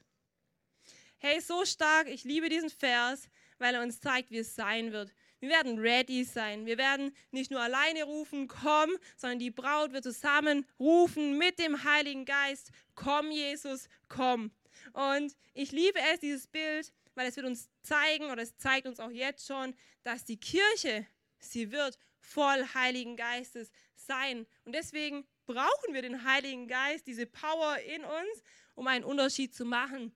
[1.18, 5.12] Hey, so stark, ich liebe diesen Vers, weil er uns zeigt, wie es sein wird.
[5.40, 6.66] Wir werden ready sein.
[6.66, 11.84] Wir werden nicht nur alleine rufen, komm, sondern die Braut wird zusammen rufen mit dem
[11.84, 14.52] Heiligen Geist, komm Jesus, komm.
[14.92, 19.00] Und ich liebe es, dieses Bild, weil es wird uns zeigen oder es zeigt uns
[19.00, 21.06] auch jetzt schon, dass die Kirche,
[21.38, 24.46] sie wird voll Heiligen Geistes sein.
[24.64, 28.42] Und deswegen brauchen wir den Heiligen Geist, diese Power in uns,
[28.74, 30.14] um einen Unterschied zu machen.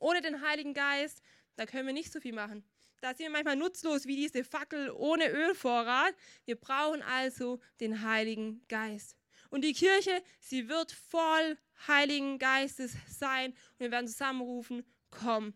[0.00, 1.22] Ohne den Heiligen Geist,
[1.56, 2.64] da können wir nicht so viel machen.
[3.00, 6.14] Da sind wir manchmal nutzlos wie diese Fackel ohne Ölvorrat.
[6.44, 9.16] Wir brauchen also den Heiligen Geist.
[9.50, 11.58] Und die Kirche, sie wird voll
[11.88, 13.50] Heiligen Geistes sein.
[13.50, 15.54] Und wir werden zusammenrufen, komm.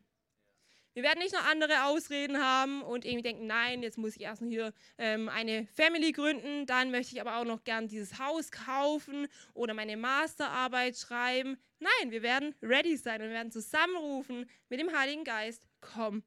[0.96, 4.40] Wir werden nicht noch andere Ausreden haben und irgendwie denken, nein, jetzt muss ich erst
[4.40, 8.50] noch hier ähm, eine Family gründen, dann möchte ich aber auch noch gern dieses Haus
[8.50, 11.59] kaufen oder meine Masterarbeit schreiben.
[11.80, 16.22] Nein, wir werden ready sein und werden zusammenrufen mit dem Heiligen Geist, komm.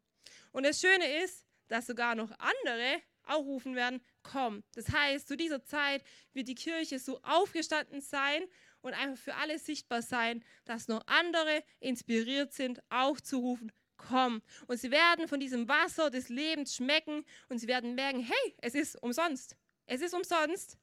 [0.52, 4.64] Und das Schöne ist, dass sogar noch andere auch rufen werden, komm.
[4.76, 6.04] Das heißt, zu dieser Zeit
[6.34, 8.44] wird die Kirche so aufgestanden sein
[8.82, 14.42] und einfach für alle sichtbar sein, dass noch andere inspiriert sind, auch zu rufen, komm.
[14.68, 18.74] Und sie werden von diesem Wasser des Lebens schmecken und sie werden merken, hey, es
[18.74, 19.56] ist umsonst.
[19.86, 20.78] Es ist umsonst.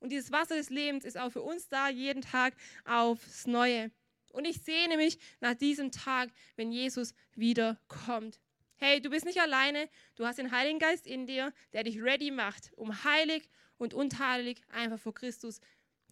[0.00, 2.54] Und dieses Wasser des Lebens ist auch für uns da jeden Tag
[2.84, 3.92] aufs Neue.
[4.32, 8.40] Und ich sehne mich nach diesem Tag, wenn Jesus wiederkommt.
[8.76, 9.88] Hey, du bist nicht alleine.
[10.16, 14.60] Du hast den Heiligen Geist in dir, der dich ready macht, um heilig und untadelig
[14.70, 15.60] einfach vor Christus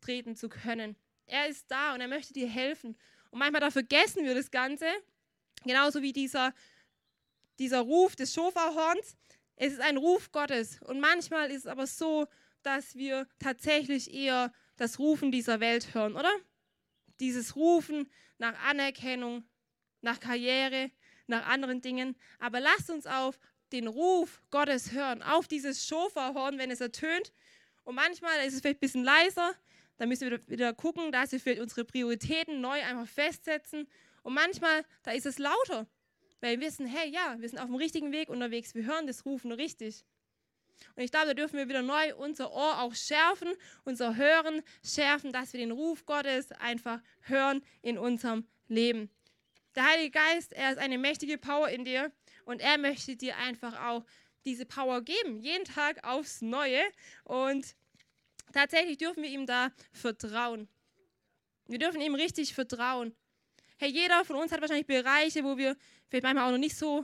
[0.00, 0.96] treten zu können.
[1.26, 2.96] Er ist da und er möchte dir helfen.
[3.30, 4.86] Und manchmal da vergessen wir das Ganze
[5.64, 6.54] Genauso wie dieser,
[7.58, 9.16] dieser Ruf des Schofahorns.
[9.56, 10.80] Es ist ein Ruf Gottes.
[10.82, 12.26] Und manchmal ist es aber so,
[12.62, 16.32] dass wir tatsächlich eher das Rufen dieser Welt hören, oder?
[17.20, 19.44] Dieses Rufen nach Anerkennung,
[20.00, 20.90] nach Karriere,
[21.26, 22.16] nach anderen Dingen.
[22.38, 23.38] Aber lasst uns auf
[23.72, 27.32] den Ruf Gottes hören, auf dieses Schofahorn, wenn es ertönt.
[27.84, 29.54] Und manchmal ist es vielleicht ein bisschen leiser.
[29.98, 33.86] Da müssen wir wieder gucken, dass wir vielleicht unsere Prioritäten neu einfach festsetzen
[34.22, 35.86] und manchmal, da ist es lauter,
[36.40, 39.24] weil wir wissen, hey, ja, wir sind auf dem richtigen Weg unterwegs, wir hören das
[39.24, 40.04] Rufen richtig.
[40.96, 43.52] Und ich glaube, da dürfen wir wieder neu unser Ohr auch schärfen,
[43.84, 49.10] unser Hören schärfen, dass wir den Ruf Gottes einfach hören in unserem Leben.
[49.74, 52.10] Der Heilige Geist, er ist eine mächtige Power in dir
[52.44, 54.04] und er möchte dir einfach auch
[54.44, 56.82] diese Power geben, jeden Tag aufs Neue.
[57.24, 57.76] Und
[58.52, 60.68] tatsächlich dürfen wir ihm da vertrauen.
[61.66, 63.14] Wir dürfen ihm richtig vertrauen.
[63.82, 65.74] Hey, jeder von uns hat wahrscheinlich Bereiche, wo wir
[66.10, 67.02] vielleicht manchmal auch noch nicht so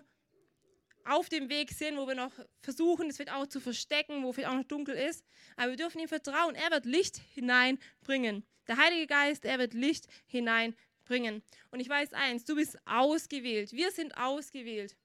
[1.06, 4.50] auf dem Weg sind, wo wir noch versuchen, es wird auch zu verstecken, wo vielleicht
[4.52, 5.24] auch noch dunkel ist.
[5.56, 6.54] Aber wir dürfen ihm vertrauen.
[6.54, 8.44] Er wird Licht hineinbringen.
[8.68, 11.42] Der Heilige Geist, er wird Licht hineinbringen.
[11.70, 13.72] Und ich weiß eins, du bist ausgewählt.
[13.72, 14.98] Wir sind ausgewählt,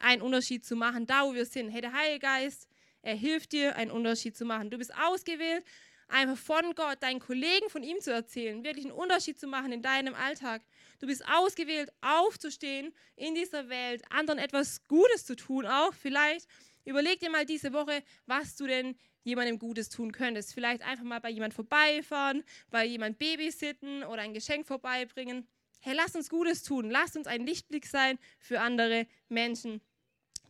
[0.00, 1.70] einen Unterschied zu machen, da wo wir sind.
[1.70, 2.66] Hey, der Heilige Geist,
[3.02, 4.68] er hilft dir, einen Unterschied zu machen.
[4.68, 5.64] Du bist ausgewählt,
[6.08, 9.80] einfach von Gott, deinen Kollegen von ihm zu erzählen, wirklich einen Unterschied zu machen in
[9.80, 10.62] deinem Alltag.
[11.04, 16.48] Du bist ausgewählt, aufzustehen in dieser Welt, anderen etwas Gutes zu tun, auch vielleicht.
[16.86, 20.54] Überleg dir mal diese Woche, was du denn jemandem Gutes tun könntest.
[20.54, 25.46] Vielleicht einfach mal bei jemand vorbeifahren, bei jemand babysitten oder ein Geschenk vorbeibringen.
[25.80, 26.90] Hey, lass uns Gutes tun.
[26.90, 29.82] Lass uns ein Lichtblick sein für andere Menschen.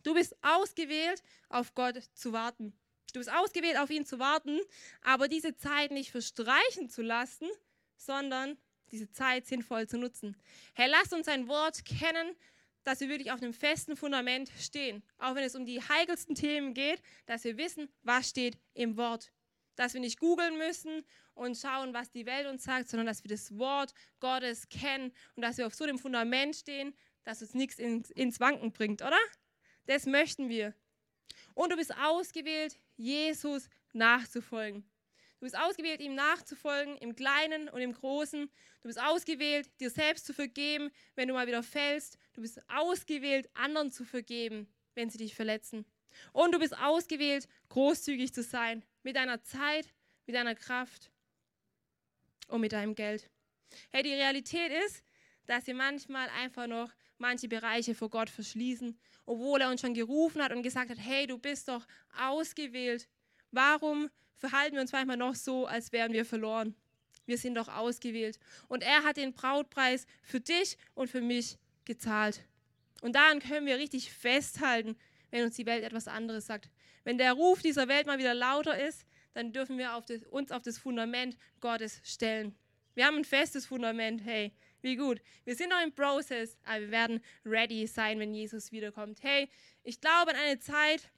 [0.03, 2.71] Du bist ausgewählt, auf Gott zu warten.
[3.11, 4.61] Du bist ausgewählt, auf ihn zu warten,
[5.01, 7.49] aber diese Zeit nicht verstreichen zu lassen,
[7.97, 8.57] sondern
[8.91, 10.37] diese Zeit sinnvoll zu nutzen.
[10.73, 12.35] Herr, lass uns sein Wort kennen,
[12.83, 15.03] dass wir wirklich auf einem festen Fundament stehen.
[15.17, 19.31] Auch wenn es um die heikelsten Themen geht, dass wir wissen, was steht im Wort.
[19.75, 23.29] Dass wir nicht googeln müssen und schauen, was die Welt uns sagt, sondern dass wir
[23.29, 27.79] das Wort Gottes kennen und dass wir auf so einem Fundament stehen, dass uns nichts
[27.79, 29.17] ins Wanken bringt, oder?
[29.87, 30.73] Das möchten wir.
[31.55, 34.85] Und du bist ausgewählt, Jesus nachzufolgen.
[35.39, 38.49] Du bist ausgewählt, ihm nachzufolgen, im Kleinen und im Großen.
[38.81, 42.17] Du bist ausgewählt, dir selbst zu vergeben, wenn du mal wieder fällst.
[42.33, 45.85] Du bist ausgewählt, anderen zu vergeben, wenn sie dich verletzen.
[46.31, 49.93] Und du bist ausgewählt, großzügig zu sein mit deiner Zeit,
[50.25, 51.11] mit deiner Kraft
[52.47, 53.29] und mit deinem Geld.
[53.91, 55.03] Hey, die Realität ist,
[55.45, 60.41] dass wir manchmal einfach noch manche Bereiche vor Gott verschließen, obwohl er uns schon gerufen
[60.41, 61.85] hat und gesagt hat, hey, du bist doch
[62.17, 63.07] ausgewählt.
[63.55, 66.75] Warum verhalten wir uns manchmal noch so, als wären wir verloren?
[67.25, 68.37] Wir sind doch ausgewählt.
[68.67, 72.41] Und er hat den Brautpreis für dich und für mich gezahlt.
[73.01, 74.97] Und daran können wir richtig festhalten,
[75.31, 76.69] wenn uns die Welt etwas anderes sagt.
[77.05, 80.51] Wenn der Ruf dieser Welt mal wieder lauter ist, dann dürfen wir auf das, uns
[80.51, 82.57] auf das Fundament Gottes stellen.
[82.93, 84.51] Wir haben ein festes Fundament, hey.
[84.81, 85.21] Wie gut.
[85.45, 89.23] Wir sind noch im Prozess, aber wir werden ready sein, wenn Jesus wiederkommt.
[89.23, 89.49] Hey,
[89.83, 91.09] ich glaube an eine Zeit,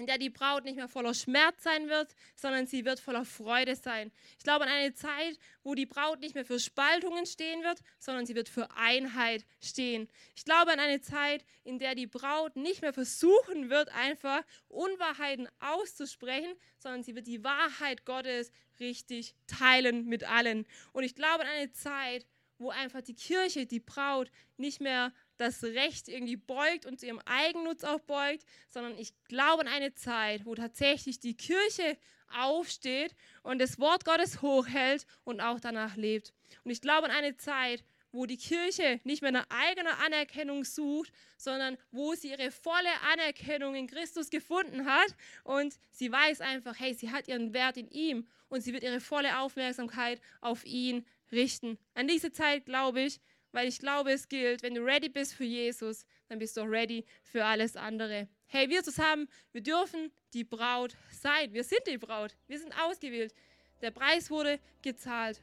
[0.00, 3.76] in der die Braut nicht mehr voller Schmerz sein wird, sondern sie wird voller Freude
[3.76, 4.10] sein.
[4.38, 8.24] Ich glaube an eine Zeit, wo die Braut nicht mehr für Spaltungen stehen wird, sondern
[8.24, 10.08] sie wird für Einheit stehen.
[10.34, 15.48] Ich glaube an eine Zeit, in der die Braut nicht mehr versuchen wird, einfach Unwahrheiten
[15.60, 20.66] auszusprechen, sondern sie wird die Wahrheit Gottes richtig teilen mit allen.
[20.94, 25.62] Und ich glaube an eine Zeit, wo einfach die Kirche, die Braut, nicht mehr das
[25.62, 30.44] Recht irgendwie beugt und zu ihrem Eigennutz auch beugt, sondern ich glaube an eine Zeit,
[30.44, 31.96] wo tatsächlich die Kirche
[32.28, 36.32] aufsteht und das Wort Gottes hochhält und auch danach lebt.
[36.64, 41.12] Und ich glaube an eine Zeit, wo die Kirche nicht mehr eine eigene Anerkennung sucht,
[41.36, 46.92] sondern wo sie ihre volle Anerkennung in Christus gefunden hat und sie weiß einfach, hey,
[46.92, 51.78] sie hat ihren Wert in ihm und sie wird ihre volle Aufmerksamkeit auf ihn richten.
[51.94, 53.20] An diese Zeit glaube ich,
[53.52, 56.68] weil ich glaube, es gilt, wenn du ready bist für Jesus, dann bist du auch
[56.68, 58.28] ready für alles andere.
[58.46, 61.52] Hey, wir zusammen, wir dürfen die Braut sein.
[61.52, 62.36] Wir sind die Braut.
[62.46, 63.34] Wir sind ausgewählt.
[63.80, 65.42] Der Preis wurde gezahlt.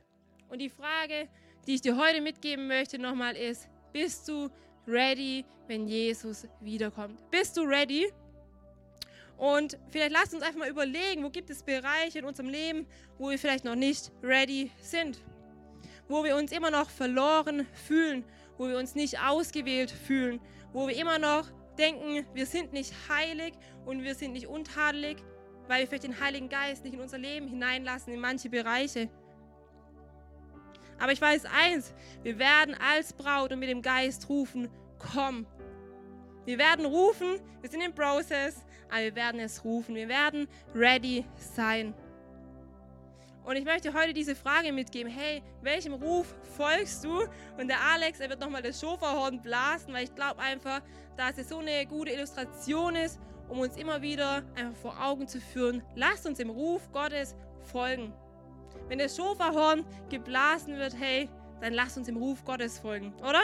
[0.49, 1.27] Und die Frage,
[1.65, 4.49] die ich dir heute mitgeben möchte, nochmal ist, bist du
[4.87, 7.19] ready, wenn Jesus wiederkommt?
[7.29, 8.11] Bist du ready?
[9.37, 13.29] Und vielleicht lasst uns einfach mal überlegen, wo gibt es Bereiche in unserem Leben, wo
[13.29, 15.21] wir vielleicht noch nicht ready sind
[16.07, 18.23] wo wir uns immer noch verloren fühlen,
[18.57, 20.39] wo wir uns nicht ausgewählt fühlen,
[20.73, 23.53] wo wir immer noch denken, wir sind nicht heilig
[23.85, 25.17] und wir sind nicht untadelig,
[25.67, 29.09] weil wir vielleicht den Heiligen Geist nicht in unser Leben hineinlassen, in manche Bereiche.
[30.99, 31.93] Aber ich weiß eins,
[32.23, 35.45] wir werden als Braut und mit dem Geist rufen, komm.
[36.45, 41.25] Wir werden rufen, wir sind im Prozess, aber wir werden es rufen, wir werden ready
[41.35, 41.93] sein.
[43.47, 47.21] Und ich möchte heute diese Frage mitgeben: Hey, welchem Ruf folgst du?
[47.57, 50.81] Und der Alex, er wird nochmal das Schofahorn blasen, weil ich glaube einfach,
[51.15, 55.39] dass es so eine gute Illustration ist, um uns immer wieder einfach vor Augen zu
[55.39, 55.81] führen.
[55.95, 58.11] Lasst uns dem Ruf Gottes folgen.
[58.89, 61.29] Wenn das Schofahorn geblasen wird, hey,
[61.61, 63.43] dann lasst uns dem Ruf Gottes folgen, oder?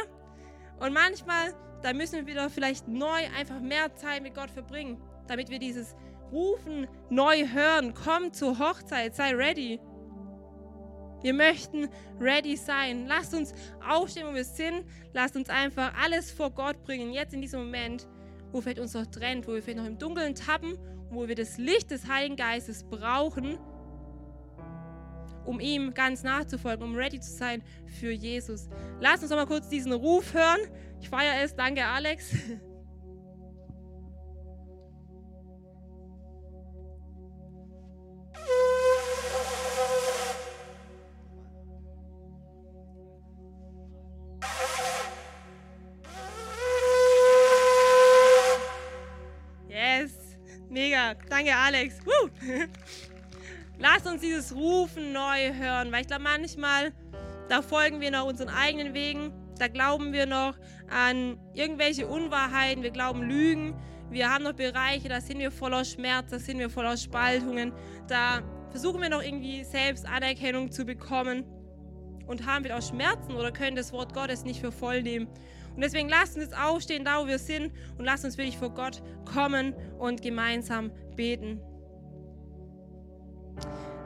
[0.82, 5.50] Und manchmal, da müssen wir wieder vielleicht neu einfach mehr Zeit mit Gott verbringen, damit
[5.50, 5.96] wir dieses
[6.34, 7.94] Rufen neu hören.
[7.94, 9.80] Komm zur Hochzeit, sei ready.
[11.24, 11.88] Wir möchten
[12.20, 13.08] ready sein.
[13.08, 13.54] Lasst uns
[13.88, 14.84] aufstehen, wo wir sind.
[15.14, 17.14] Lasst uns einfach alles vor Gott bringen.
[17.14, 18.08] Jetzt in diesem Moment,
[18.52, 20.78] wo vielleicht uns noch trennt, wo wir vielleicht noch im Dunkeln tappen,
[21.10, 23.58] wo wir das Licht des Heiligen Geistes brauchen,
[25.46, 27.64] um ihm ganz nachzufolgen, um ready zu sein
[28.00, 28.68] für Jesus.
[29.00, 30.60] Lasst uns noch mal kurz diesen Ruf hören.
[31.00, 31.56] Ich feiere es.
[31.56, 32.34] Danke, Alex.
[51.44, 52.00] Danke, Alex.
[52.06, 52.30] Woo.
[53.78, 56.94] Lass uns dieses Rufen neu hören, weil ich glaube, manchmal,
[57.50, 59.34] da folgen wir noch unseren eigenen Wegen.
[59.60, 60.56] Da glauben wir noch
[60.90, 62.82] an irgendwelche Unwahrheiten.
[62.82, 63.76] Wir glauben Lügen.
[64.10, 67.74] Wir haben noch Bereiche, da sind wir voller Schmerz, da sind wir voller Spaltungen.
[68.08, 71.44] Da versuchen wir noch irgendwie selbst Anerkennung zu bekommen
[72.26, 75.28] und haben wir auch Schmerzen oder können das Wort Gottes nicht für voll nehmen.
[75.76, 78.70] Und deswegen lasst uns jetzt aufstehen, da wo wir sind, und lasst uns wirklich vor
[78.70, 81.60] Gott kommen und gemeinsam beten.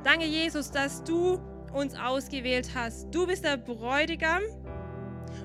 [0.03, 1.39] Danke, Jesus, dass du
[1.73, 3.13] uns ausgewählt hast.
[3.13, 4.41] Du bist der Bräutigam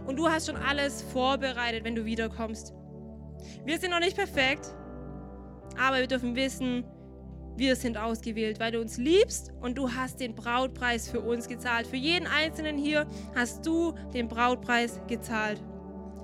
[0.07, 2.73] und du hast schon alles vorbereitet, wenn du wiederkommst.
[3.65, 4.75] Wir sind noch nicht perfekt,
[5.79, 6.85] aber wir dürfen wissen,
[7.57, 11.87] wir sind ausgewählt, weil du uns liebst und du hast den Brautpreis für uns gezahlt.
[11.87, 15.63] Für jeden Einzelnen hier hast du den Brautpreis gezahlt.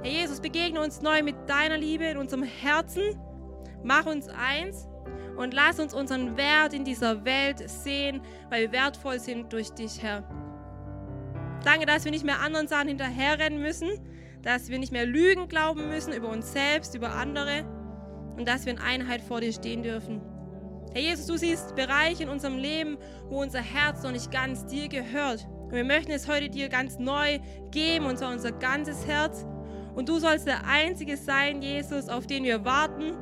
[0.03, 3.03] Herr Jesus, begegne uns neu mit deiner Liebe in unserem Herzen.
[3.83, 4.89] Mach uns eins
[5.37, 10.03] und lass uns unseren Wert in dieser Welt sehen, weil wir wertvoll sind durch dich,
[10.03, 10.23] Herr.
[11.65, 13.89] Danke, dass wir nicht mehr anderen Sachen hinterherrennen müssen,
[14.43, 17.65] dass wir nicht mehr Lügen glauben müssen über uns selbst, über andere
[18.37, 20.23] und dass wir in Einheit vor dir stehen dürfen.
[20.93, 24.89] Herr Jesus, du siehst Bereiche in unserem Leben, wo unser Herz noch nicht ganz dir
[24.89, 25.47] gehört.
[25.65, 27.41] Und wir möchten es heute dir ganz neu
[27.73, 29.45] geben, und zwar unser ganzes Herz.
[29.99, 33.15] Und du sollst der Einzige sein, Jesus, auf den wir warten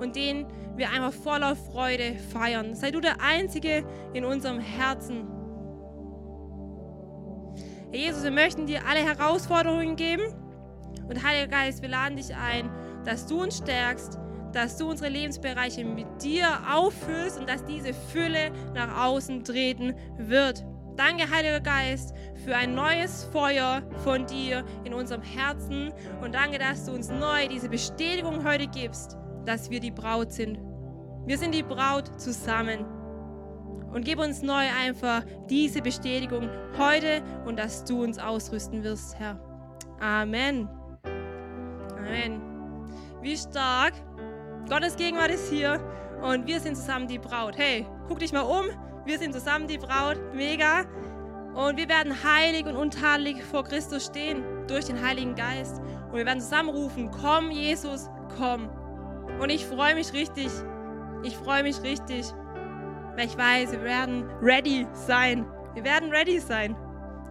[0.00, 2.74] und den wir einfach voller Freude feiern.
[2.74, 5.28] Sei du der Einzige in unserem Herzen.
[7.92, 10.24] Herr Jesus, wir möchten dir alle Herausforderungen geben.
[11.08, 12.68] Und Heiliger Geist, wir laden dich ein,
[13.04, 14.18] dass du uns stärkst,
[14.52, 20.64] dass du unsere Lebensbereiche mit dir auffüllst und dass diese Fülle nach außen treten wird.
[20.96, 22.14] Danke, Heiliger Geist,
[22.44, 25.92] für ein neues Feuer von dir in unserem Herzen
[26.22, 30.58] und danke, dass du uns neu diese Bestätigung heute gibst, dass wir die Braut sind.
[31.26, 32.84] Wir sind die Braut zusammen.
[33.92, 39.38] Und gib uns neu einfach diese Bestätigung heute und dass du uns ausrüsten wirst, Herr.
[40.00, 40.68] Amen.
[41.96, 42.40] Amen.
[43.22, 43.94] Wie stark.
[44.68, 45.80] Gottes Gegenwart ist hier
[46.22, 47.56] und wir sind zusammen die Braut.
[47.56, 48.66] Hey, guck dich mal um.
[49.04, 50.18] Wir sind zusammen die Braut.
[50.34, 50.84] Mega.
[51.54, 55.80] Und wir werden heilig und untadelig vor Christus stehen durch den Heiligen Geist.
[56.10, 58.68] Und wir werden zusammen rufen, komm Jesus, komm.
[59.40, 60.48] Und ich freue mich richtig.
[61.22, 62.26] Ich freue mich richtig,
[63.16, 65.46] weil ich weiß, wir werden ready sein.
[65.74, 66.76] Wir werden ready sein.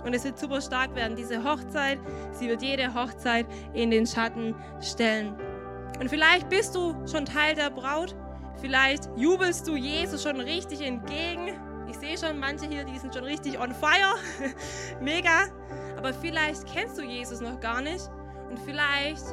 [0.04, 1.16] Und es wird super stark werden.
[1.16, 2.00] Diese Hochzeit,
[2.32, 5.36] sie wird jede Hochzeit in den Schatten stellen.
[6.00, 8.16] Und vielleicht bist du schon Teil der Braut.
[8.64, 11.60] Vielleicht jubelst du Jesus schon richtig entgegen.
[11.90, 14.16] Ich sehe schon manche hier, die sind schon richtig on fire.
[15.02, 15.48] Mega.
[15.98, 18.10] Aber vielleicht kennst du Jesus noch gar nicht.
[18.50, 19.26] Und vielleicht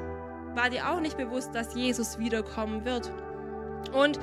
[0.56, 3.12] war dir auch nicht bewusst, dass Jesus wiederkommen wird.
[3.92, 4.18] Und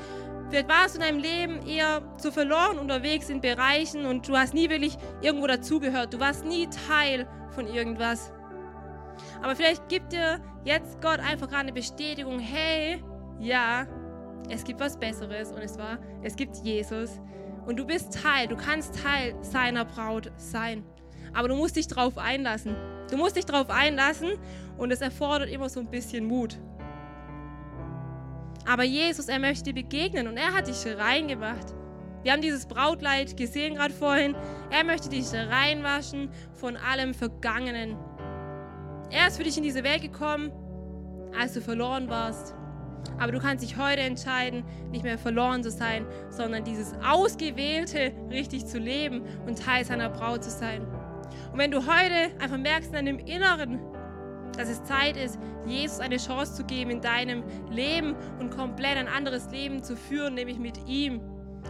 [0.49, 4.53] vielleicht warst du in deinem Leben eher zu verloren unterwegs in Bereichen und du hast
[4.53, 6.13] nie wirklich irgendwo dazugehört.
[6.13, 8.33] Du warst nie Teil von irgendwas.
[9.41, 13.01] Aber vielleicht gibt dir jetzt Gott einfach gerade eine Bestätigung, hey,
[13.39, 13.87] ja,
[14.49, 17.19] es gibt was Besseres und es war, es gibt Jesus
[17.65, 20.83] und du bist Teil, du kannst Teil seiner Braut sein.
[21.33, 22.75] Aber du musst dich darauf einlassen.
[23.11, 24.31] Du musst dich darauf einlassen
[24.77, 26.57] und es erfordert immer so ein bisschen Mut.
[28.65, 31.73] Aber Jesus, er möchte dir begegnen und er hat dich reingemacht.
[32.23, 34.35] Wir haben dieses Brautkleid gesehen gerade vorhin.
[34.71, 37.97] Er möchte dich reinwaschen von allem Vergangenen.
[39.09, 40.51] Er ist für dich in diese Welt gekommen,
[41.37, 42.55] als du verloren warst.
[43.19, 48.65] Aber du kannst dich heute entscheiden, nicht mehr verloren zu sein, sondern dieses Ausgewählte richtig
[48.65, 50.85] zu leben und Teil seiner Braut zu sein.
[51.51, 53.79] Und wenn du heute einfach merkst in deinem Inneren,
[54.57, 59.07] dass es Zeit ist, Jesus eine Chance zu geben in deinem Leben und komplett ein
[59.07, 61.21] anderes Leben zu führen, nämlich mit ihm,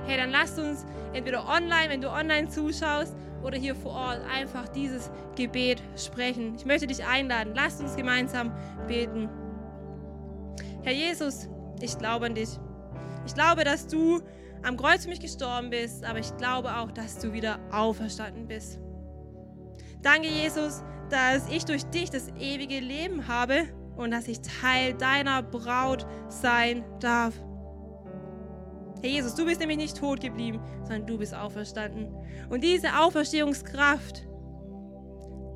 [0.05, 4.67] hey, dann lass uns entweder online, wenn du online zuschaust, oder hier vor Ort einfach
[4.69, 6.55] dieses Gebet sprechen.
[6.55, 7.53] Ich möchte dich einladen.
[7.55, 8.51] Lasst uns gemeinsam
[8.88, 9.29] beten.
[10.88, 11.49] Herr Jesus,
[11.81, 12.47] ich glaube an dich.
[13.25, 14.21] Ich glaube, dass du
[14.63, 18.79] am Kreuz für mich gestorben bist, aber ich glaube auch, dass du wieder auferstanden bist.
[20.01, 23.65] Danke, Jesus, dass ich durch dich das ewige Leben habe
[23.97, 27.33] und dass ich Teil deiner Braut sein darf.
[29.01, 32.15] Herr Jesus, du bist nämlich nicht tot geblieben, sondern du bist auferstanden.
[32.49, 34.25] Und diese Auferstehungskraft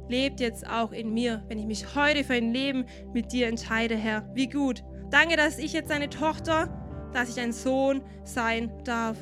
[0.09, 3.95] lebt jetzt auch in mir, wenn ich mich heute für ein Leben mit dir entscheide,
[3.95, 4.29] Herr.
[4.35, 4.83] Wie gut.
[5.11, 6.69] Danke, dass ich jetzt deine Tochter,
[7.11, 9.17] dass ich ein Sohn sein darf.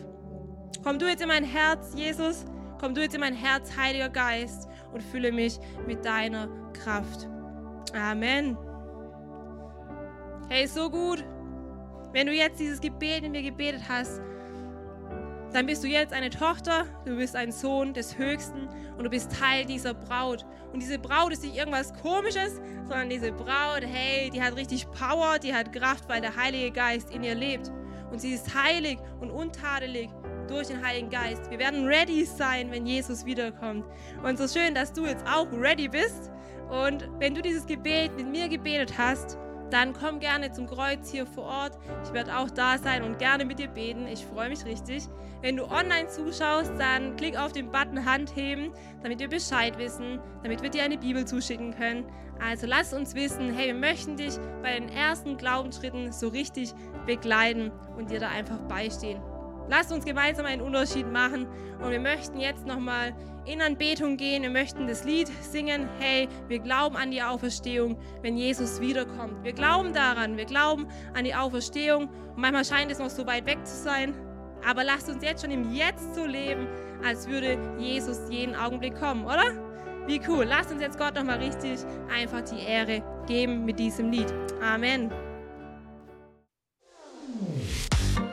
[0.84, 2.46] Komm du jetzt in mein Herz, Jesus.
[2.80, 7.28] Komm du jetzt in mein Herz, Heiliger Geist, und fülle mich mit deiner Kraft.
[7.94, 8.56] Amen.
[10.48, 11.26] Hey, so gut.
[12.14, 14.22] Wenn du jetzt dieses Gebet in mir gebetet hast,
[15.54, 19.32] dann bist du jetzt eine Tochter, du bist ein Sohn des Höchsten und du bist
[19.32, 20.45] Teil dieser Braut.
[20.72, 25.39] Und diese Braut ist nicht irgendwas Komisches, sondern diese Braut, hey, die hat richtig Power,
[25.39, 27.72] die hat Kraft, weil der Heilige Geist in ihr lebt.
[28.12, 30.10] Und sie ist heilig und untadelig
[30.47, 31.50] durch den Heiligen Geist.
[31.50, 33.86] Wir werden ready sein, wenn Jesus wiederkommt.
[34.24, 36.32] Und so schön, dass du jetzt auch ready bist.
[36.70, 39.38] Und wenn du dieses Gebet mit mir gebetet hast,
[39.72, 41.78] dann komm gerne zum Kreuz hier vor Ort.
[42.04, 44.08] Ich werde auch da sein und gerne mit dir beten.
[44.08, 45.04] Ich freue mich richtig.
[45.42, 48.72] Wenn du online zuschaust, dann klick auf den Button Handheben,
[49.04, 52.06] damit wir Bescheid wissen, damit wir dir eine Bibel zuschicken können.
[52.42, 56.74] Also lass uns wissen, hey, wir möchten dich bei den ersten Glaubensschritten so richtig
[57.06, 59.22] begleiten und dir da einfach beistehen.
[59.70, 61.48] Lasst uns gemeinsam einen Unterschied machen
[61.80, 63.14] und wir möchten jetzt nochmal
[63.46, 64.42] in Anbetung gehen.
[64.42, 65.88] Wir möchten das Lied singen.
[66.00, 69.44] Hey, wir glauben an die Auferstehung, wenn Jesus wiederkommt.
[69.44, 70.38] Wir glauben daran.
[70.38, 72.10] Wir glauben an die Auferstehung.
[72.10, 74.16] Und manchmal scheint es noch so weit weg zu sein.
[74.68, 76.68] Aber lasst uns jetzt schon im Jetzt so leben,
[77.04, 79.54] als würde Jesus jeden Augenblick kommen, oder?
[80.08, 80.46] Wie cool.
[80.46, 81.80] Lasst uns jetzt Gott nochmal richtig
[82.12, 84.34] einfach die Ehre geben mit diesem Lied.
[84.62, 85.29] Amen.